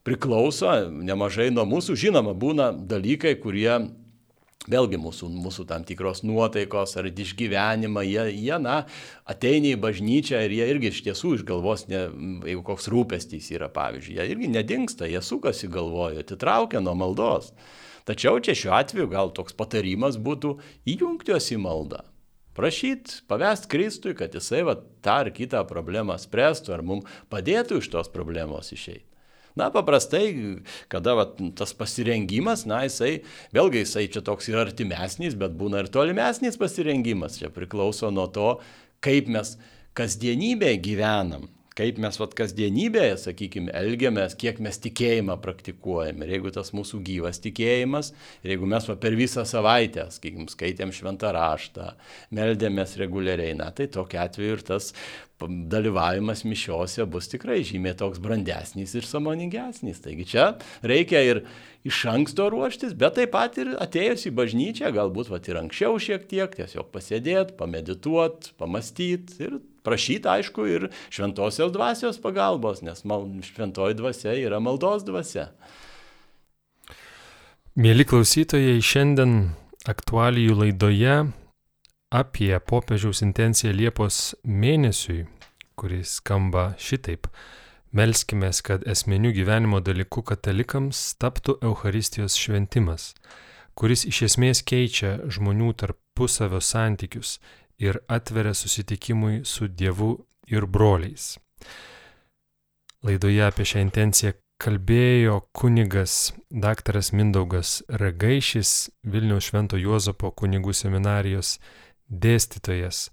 priklauso 0.07 0.73
nemažai 0.89 1.51
nuo 1.53 1.67
mūsų, 1.69 1.99
žinoma, 2.01 2.33
būna 2.33 2.73
dalykai, 2.73 3.37
kurie 3.43 3.83
Vėlgi 4.71 4.99
mūsų, 5.03 5.27
mūsų 5.43 5.65
tam 5.67 5.83
tikros 5.83 6.21
nuotaikos 6.23 6.95
ar 7.01 7.09
išgyvenimą, 7.11 8.05
jie, 8.07 8.27
jie, 8.31 8.55
na, 8.63 8.85
ateina 9.27 9.73
į 9.73 9.81
bažnyčią 9.83 10.39
ir 10.47 10.55
jie 10.55 10.69
irgi 10.71 10.93
iš 10.93 11.01
tiesų 11.09 11.33
iš 11.39 11.43
galvos, 11.49 11.89
ne, 11.91 12.05
jeigu 12.47 12.63
koks 12.69 12.87
rūpestys 12.93 13.51
yra, 13.57 13.67
pavyzdžiui, 13.75 14.21
jie 14.21 14.29
irgi 14.37 14.53
nedingsta, 14.55 15.11
jie 15.11 15.19
sukasi 15.19 15.67
galvoje, 15.73 16.23
atitraukia 16.23 16.83
nuo 16.85 16.95
maldos. 16.95 17.51
Tačiau 18.07 18.39
čia 18.43 18.55
šiuo 18.59 18.79
atveju 18.79 19.11
gal 19.11 19.35
toks 19.35 19.55
patarimas 19.59 20.19
būtų 20.19 20.57
įjungti 20.95 21.35
juos 21.35 21.51
į 21.55 21.59
maldą. 21.63 22.05
Prašyt, 22.55 23.23
pavest 23.27 23.67
Kristui, 23.73 24.15
kad 24.15 24.35
jisai 24.37 24.63
va, 24.69 24.77
tą 25.03 25.23
ar 25.25 25.31
kitą 25.35 25.63
problemą 25.67 26.19
spręstų 26.21 26.75
ar 26.77 26.83
mums 26.87 27.23
padėtų 27.33 27.81
iš 27.83 27.89
tos 27.95 28.13
problemos 28.13 28.71
išeiti. 28.77 29.12
Na, 29.59 29.69
paprastai, 29.73 30.27
kada 30.93 31.17
va, 31.19 31.27
tas 31.59 31.75
pasirengimas, 31.77 32.65
na, 32.69 32.83
jisai, 32.87 33.19
vėlgi 33.53 33.83
jisai 33.83 34.07
čia 34.13 34.25
toks 34.25 34.49
ir 34.49 34.61
artimesnis, 34.63 35.37
bet 35.39 35.57
būna 35.59 35.85
ir 35.85 35.91
tolimesnis 35.93 36.57
pasirengimas. 36.61 37.37
Čia 37.41 37.53
priklauso 37.53 38.09
nuo 38.15 38.29
to, 38.33 38.55
kaip 39.05 39.29
mes 39.33 39.57
kasdienybėje 39.99 40.81
gyvenam 40.87 41.51
kaip 41.79 41.99
mes 42.03 42.19
vat 42.21 42.37
kasdienybėje, 42.37 43.17
sakykime, 43.25 43.73
elgiamės, 43.77 44.37
kiek 44.39 44.61
mes 44.65 44.79
tikėjimą 44.85 45.39
praktikuojame. 45.43 46.27
Ir 46.27 46.37
jeigu 46.37 46.53
tas 46.55 46.73
mūsų 46.77 47.01
gyvas 47.07 47.41
tikėjimas, 47.45 48.13
ir 48.45 48.55
jeigu 48.55 48.69
mes 48.69 48.89
va, 48.91 48.97
per 49.01 49.17
visą 49.19 49.47
savaitę, 49.49 50.07
sakykime, 50.13 50.49
skaitėm 50.53 50.95
šventą 50.95 51.33
raštą, 51.37 51.93
meldėmės 52.37 52.97
reguliariai, 53.01 53.57
na, 53.59 53.71
tai 53.77 53.89
tokiu 53.93 54.21
atveju 54.23 54.59
ir 54.59 54.67
tas 54.69 54.93
dalyvavimas 55.43 56.45
mišiose 56.47 57.03
bus 57.11 57.27
tikrai 57.33 57.63
žymiai 57.67 57.97
toks 57.99 58.21
brandesnis 58.23 58.95
ir 58.95 59.09
samoningesnis. 59.09 59.99
Taigi 60.05 60.29
čia 60.35 60.45
reikia 60.87 61.25
ir 61.27 61.43
iš 61.89 62.05
anksto 62.13 62.47
ruoštis, 62.53 62.95
bet 62.99 63.17
taip 63.19 63.33
pat 63.35 63.59
ir 63.59 63.75
atėjus 63.83 64.29
į 64.31 64.35
bažnyčią, 64.39 64.93
galbūt 64.95 65.33
va, 65.33 65.43
ir 65.43 65.59
anksčiau 65.65 65.99
šiek 65.99 66.29
tiek, 66.31 66.55
tiesiog 66.61 66.93
pasėdėti, 66.95 67.57
pamedituoti, 67.59 68.55
pamastyti 68.61 69.41
ir 69.49 69.59
prašyti, 69.87 70.29
aišku, 70.29 70.67
ir 70.69 70.89
šventosios 71.13 71.73
dvasios 71.75 72.21
pagalbos, 72.23 72.83
nes 72.87 73.05
šventoji 73.49 73.99
dvasia 73.99 74.37
yra 74.39 74.61
maldos 74.63 75.07
dvasia. 75.09 75.51
Mėly 77.73 78.05
klausytojai, 78.05 78.83
šiandien 78.85 79.55
aktualijų 79.89 80.59
laidoje 80.59 81.15
apie 82.13 82.53
popiežiaus 82.61 83.23
intenciją 83.25 83.73
Liepos 83.73 84.35
mėnesiui, 84.45 85.25
kuris 85.81 86.19
skamba 86.21 86.73
šitaip. 86.77 87.31
Melskime, 87.93 88.51
kad 88.65 88.85
esminių 88.89 89.33
gyvenimo 89.37 89.81
dalykų 89.85 90.23
katalikams 90.31 91.01
taptų 91.21 91.59
Euharistijos 91.65 92.37
šventimas, 92.41 93.11
kuris 93.77 94.05
iš 94.09 94.23
esmės 94.29 94.63
keičia 94.65 95.19
žmonių 95.33 95.73
tarpusavio 95.81 96.61
santykius 96.61 97.39
ir 97.83 97.99
atveria 98.09 98.55
susitikimui 98.55 99.43
su 99.45 99.69
Dievu 99.69 100.15
ir 100.47 100.67
broliais. 100.67 101.37
Laidoje 103.03 103.43
apie 103.43 103.67
šią 103.67 103.83
intenciją 103.83 104.37
kalbėjo 104.63 105.41
kunigas 105.59 106.33
daktaras 106.49 107.11
Mindaugas 107.11 107.81
Ragaišis, 107.89 108.91
Vilniaus 109.03 109.49
Švento 109.51 109.79
Juozapo 109.81 110.31
kunigų 110.39 110.75
seminarijos 110.77 111.57
dėstytojas. 112.07 113.09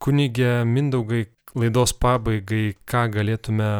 Kunigė 0.00 0.62
Mindaugai, 0.64 1.26
laidos 1.52 1.92
pabaigai, 1.92 2.78
ką 2.88 3.04
galėtume 3.12 3.70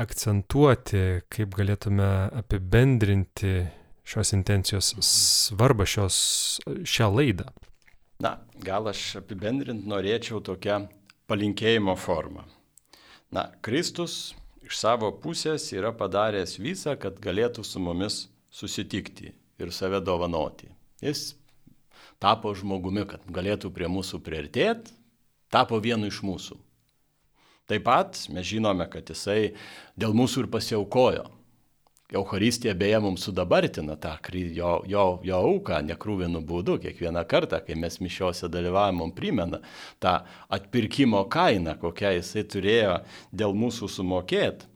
akcentuoti, 0.00 1.26
kaip 1.28 1.52
galėtume 1.58 2.08
apibendrinti 2.40 3.66
šios 4.08 4.32
intencijos 4.32 4.94
svarbą 5.04 5.84
šios, 5.84 6.16
šią 6.88 7.10
laidą. 7.12 7.50
Na, 8.20 8.36
gal 8.60 8.90
aš 8.90 9.16
apibendrint 9.22 9.86
norėčiau 9.88 10.42
tokią 10.44 10.82
palinkėjimo 11.30 11.94
formą. 11.96 12.44
Na, 13.32 13.46
Kristus 13.64 14.34
iš 14.66 14.76
savo 14.76 15.08
pusės 15.22 15.70
yra 15.72 15.94
padaręs 15.96 16.58
visą, 16.60 16.98
kad 17.00 17.16
galėtų 17.22 17.64
su 17.64 17.80
mumis 17.80 18.26
susitikti 18.52 19.32
ir 19.60 19.72
save 19.72 20.02
dovanoti. 20.04 20.68
Jis 21.00 21.30
tapo 22.20 22.52
žmogumi, 22.52 23.06
kad 23.08 23.24
galėtų 23.32 23.72
prie 23.72 23.88
mūsų 23.88 24.20
priartėti, 24.20 24.92
tapo 25.48 25.80
vienu 25.80 26.10
iš 26.10 26.20
mūsų. 26.26 26.58
Taip 27.70 27.86
pat 27.86 28.18
mes 28.34 28.44
žinome, 28.50 28.84
kad 28.90 29.08
jisai 29.08 29.54
dėl 29.96 30.12
mūsų 30.18 30.44
ir 30.44 30.50
pasiaukojo. 30.52 31.24
Euharistija 32.10 32.74
beje 32.74 32.98
mums 33.00 33.22
sudabartina 33.22 33.94
tą 33.96 34.16
jo, 34.34 34.72
jo, 34.86 35.04
jo 35.22 35.36
auką 35.36 35.78
nekrūvinų 35.86 36.40
būdų. 36.46 36.80
Kiekvieną 36.82 37.22
kartą, 37.30 37.60
kai 37.62 37.76
mes 37.78 38.00
mišiuose 38.02 38.50
dalyvavom, 38.50 38.98
mums 39.04 39.14
primena 39.14 39.60
tą 40.02 40.16
atpirkimo 40.50 41.22
kainą, 41.30 41.76
kokią 41.78 42.16
jisai 42.18 42.44
turėjo 42.50 42.98
dėl 43.30 43.54
mūsų 43.54 43.88
sumokėti. 43.88 44.66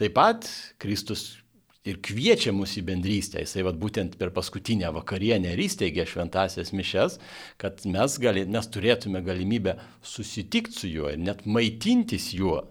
Taip 0.00 0.16
pat 0.16 0.48
Kristus 0.80 1.42
ir 1.84 1.98
kviečia 2.00 2.54
mus 2.56 2.78
į 2.80 2.86
bendrystę. 2.88 3.42
Jisai 3.42 3.66
vat, 3.66 3.76
būtent 3.76 4.16
per 4.16 4.32
paskutinę 4.32 4.88
vakarienę 4.96 5.52
ir 5.52 5.64
įsteigė 5.66 6.06
šventasias 6.08 6.72
mišes, 6.72 7.18
kad 7.60 7.84
mes, 7.84 8.16
gali, 8.22 8.46
mes 8.48 8.72
turėtume 8.72 9.20
galimybę 9.26 9.76
susitikti 10.00 10.78
su 10.78 10.92
juo 10.92 11.12
ir 11.12 11.20
net 11.20 11.44
maitintis 11.44 12.32
juo. 12.32 12.62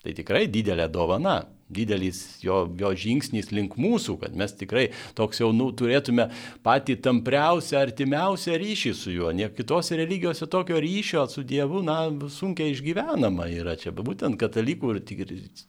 Tai 0.00 0.14
tikrai 0.16 0.46
didelė 0.48 0.86
dovana 0.92 1.40
didelis 1.70 2.20
jo, 2.44 2.62
jo 2.78 2.92
žingsnis 2.96 3.50
link 3.54 3.76
mūsų, 3.80 4.16
kad 4.24 4.36
mes 4.38 4.54
tikrai 4.58 4.88
toks 5.18 5.40
jau 5.42 5.50
nu, 5.56 5.70
turėtume 5.76 6.28
patį 6.66 6.98
tampriausią, 7.04 7.80
artimiausią 7.86 8.58
ryšį 8.60 8.94
su 8.96 9.14
juo. 9.14 9.32
Nie 9.36 9.50
kitose 9.54 9.98
religijose 10.00 10.48
tokio 10.50 10.80
ryšio 10.82 11.26
su 11.30 11.44
Dievu, 11.46 11.82
na, 11.86 12.00
sunkiai 12.32 12.74
išgyvenama 12.74 13.48
yra 13.54 13.76
čia. 13.80 13.94
Būtent 13.96 14.38
katalikų 14.40 14.94
ir 14.96 15.02
tik, 15.06 15.24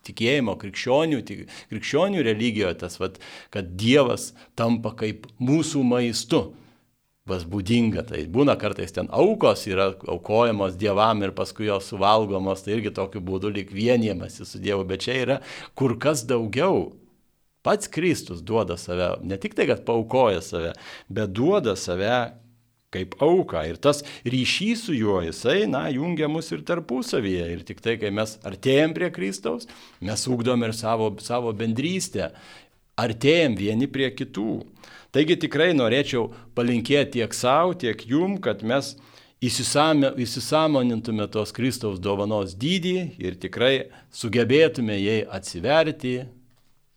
tikėjimo, 0.07 0.57
krikščionių, 0.61 1.21
tik, 1.27 1.45
krikščionių 1.73 2.25
religijoje 2.27 2.81
tas, 2.85 2.97
vat, 3.01 3.21
kad 3.53 3.75
Dievas 3.79 4.31
tampa 4.59 4.95
kaip 4.97 5.29
mūsų 5.41 5.85
maistu 5.87 6.49
kas 7.31 7.45
būdinga. 7.49 8.05
Tai 8.09 8.21
būna 8.31 8.57
kartais 8.59 8.93
ten 8.95 9.09
aukos 9.11 9.65
yra 9.69 9.91
aukojamos 10.13 10.77
dievam 10.79 11.23
ir 11.25 11.33
paskui 11.37 11.69
jos 11.69 11.89
suvalgomos, 11.91 12.65
tai 12.65 12.77
irgi 12.77 12.93
tokiu 12.95 13.23
būdu 13.23 13.53
lik 13.55 13.71
vienijamasi 13.75 14.47
su 14.47 14.61
Dievu, 14.61 14.85
bet 14.87 15.07
čia 15.07 15.17
yra 15.23 15.39
kur 15.75 15.97
kas 15.99 16.25
daugiau. 16.27 16.91
Pats 17.61 17.89
Kristus 17.93 18.41
duoda 18.41 18.73
save, 18.77 19.19
ne 19.21 19.37
tik 19.37 19.53
tai, 19.53 19.67
kad 19.69 19.83
paukoja 19.85 20.41
save, 20.41 20.71
bet 21.13 21.33
duoda 21.37 21.75
save 21.77 22.15
kaip 22.91 23.15
auką. 23.23 23.61
Ir 23.69 23.77
tas 23.81 24.01
ryšys 24.27 24.87
su 24.87 24.95
juo, 24.97 25.19
jisai, 25.23 25.67
na, 25.69 25.85
jungia 25.93 26.27
mus 26.31 26.51
ir 26.51 26.65
tarpusavyje. 26.67 27.45
Ir 27.53 27.63
tik 27.67 27.79
tai, 27.83 27.95
kai 28.01 28.11
mes 28.13 28.35
artėjom 28.47 28.95
prie 28.97 29.11
Kristaus, 29.15 29.69
mes 30.03 30.25
ugdom 30.27 30.65
ir 30.67 30.75
savo, 30.77 31.11
savo 31.23 31.53
bendrystę, 31.55 32.31
artėjom 32.99 33.55
vieni 33.59 33.87
prie 33.91 34.11
kitų. 34.15 34.59
Taigi 35.11 35.35
tikrai 35.43 35.73
norėčiau 35.75 36.29
palinkėti 36.55 37.19
tiek 37.19 37.33
savo, 37.35 37.73
tiek 37.75 37.99
jum, 38.07 38.37
kad 38.43 38.63
mes 38.63 38.93
įsisamonintume 39.43 41.25
tos 41.33 41.51
Kristaus 41.55 41.99
dovanos 41.99 42.53
dydį 42.55 42.97
ir 43.19 43.35
tikrai 43.41 43.89
sugebėtume 44.13 44.95
jai 45.01 45.25
atsiverti. 45.25 46.21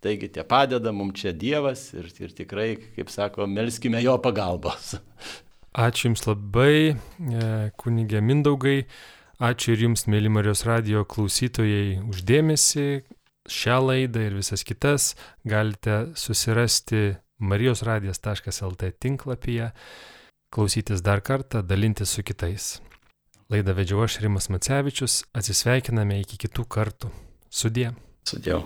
Taigi 0.04 0.28
tie 0.28 0.44
padeda 0.44 0.92
mums 0.92 1.16
čia 1.22 1.32
Dievas 1.32 1.88
ir, 1.96 2.10
ir 2.20 2.30
tikrai, 2.36 2.76
kaip 2.94 3.08
sako, 3.10 3.46
melskime 3.48 4.02
jo 4.04 4.18
pagalbos. 4.20 4.94
Ačiū 5.74 6.10
Jums 6.10 6.26
labai, 6.28 6.94
e, 6.94 7.70
kunigė 7.80 8.20
Mindaugai. 8.22 8.84
Ačiū 9.42 9.72
ir 9.74 9.88
Jums, 9.88 10.04
mėly 10.06 10.30
Marijos 10.30 10.62
radio 10.68 11.02
klausytojai, 11.08 12.04
uždėmesi. 12.04 13.02
Šią 13.50 13.80
laidą 13.88 14.22
ir 14.28 14.36
visas 14.38 14.62
kitas 14.64 15.16
galite 15.44 16.14
susirasti 16.16 17.16
marijosradijas.lt 17.38 18.90
tinklapyje, 19.00 19.70
klausytis 20.54 21.02
dar 21.02 21.22
kartą, 21.24 21.62
dalintis 21.62 22.14
su 22.14 22.22
kitais. 22.22 22.78
Laidą 23.52 23.74
vedžiau 23.76 24.04
aš 24.06 24.20
Rimas 24.24 24.48
Macevičius, 24.48 25.24
atsisveikiname 25.36 26.22
iki 26.22 26.40
kitų 26.46 26.64
kartų. 26.70 27.12
Sudie. 27.50 27.90
Sudėjau. 28.26 28.64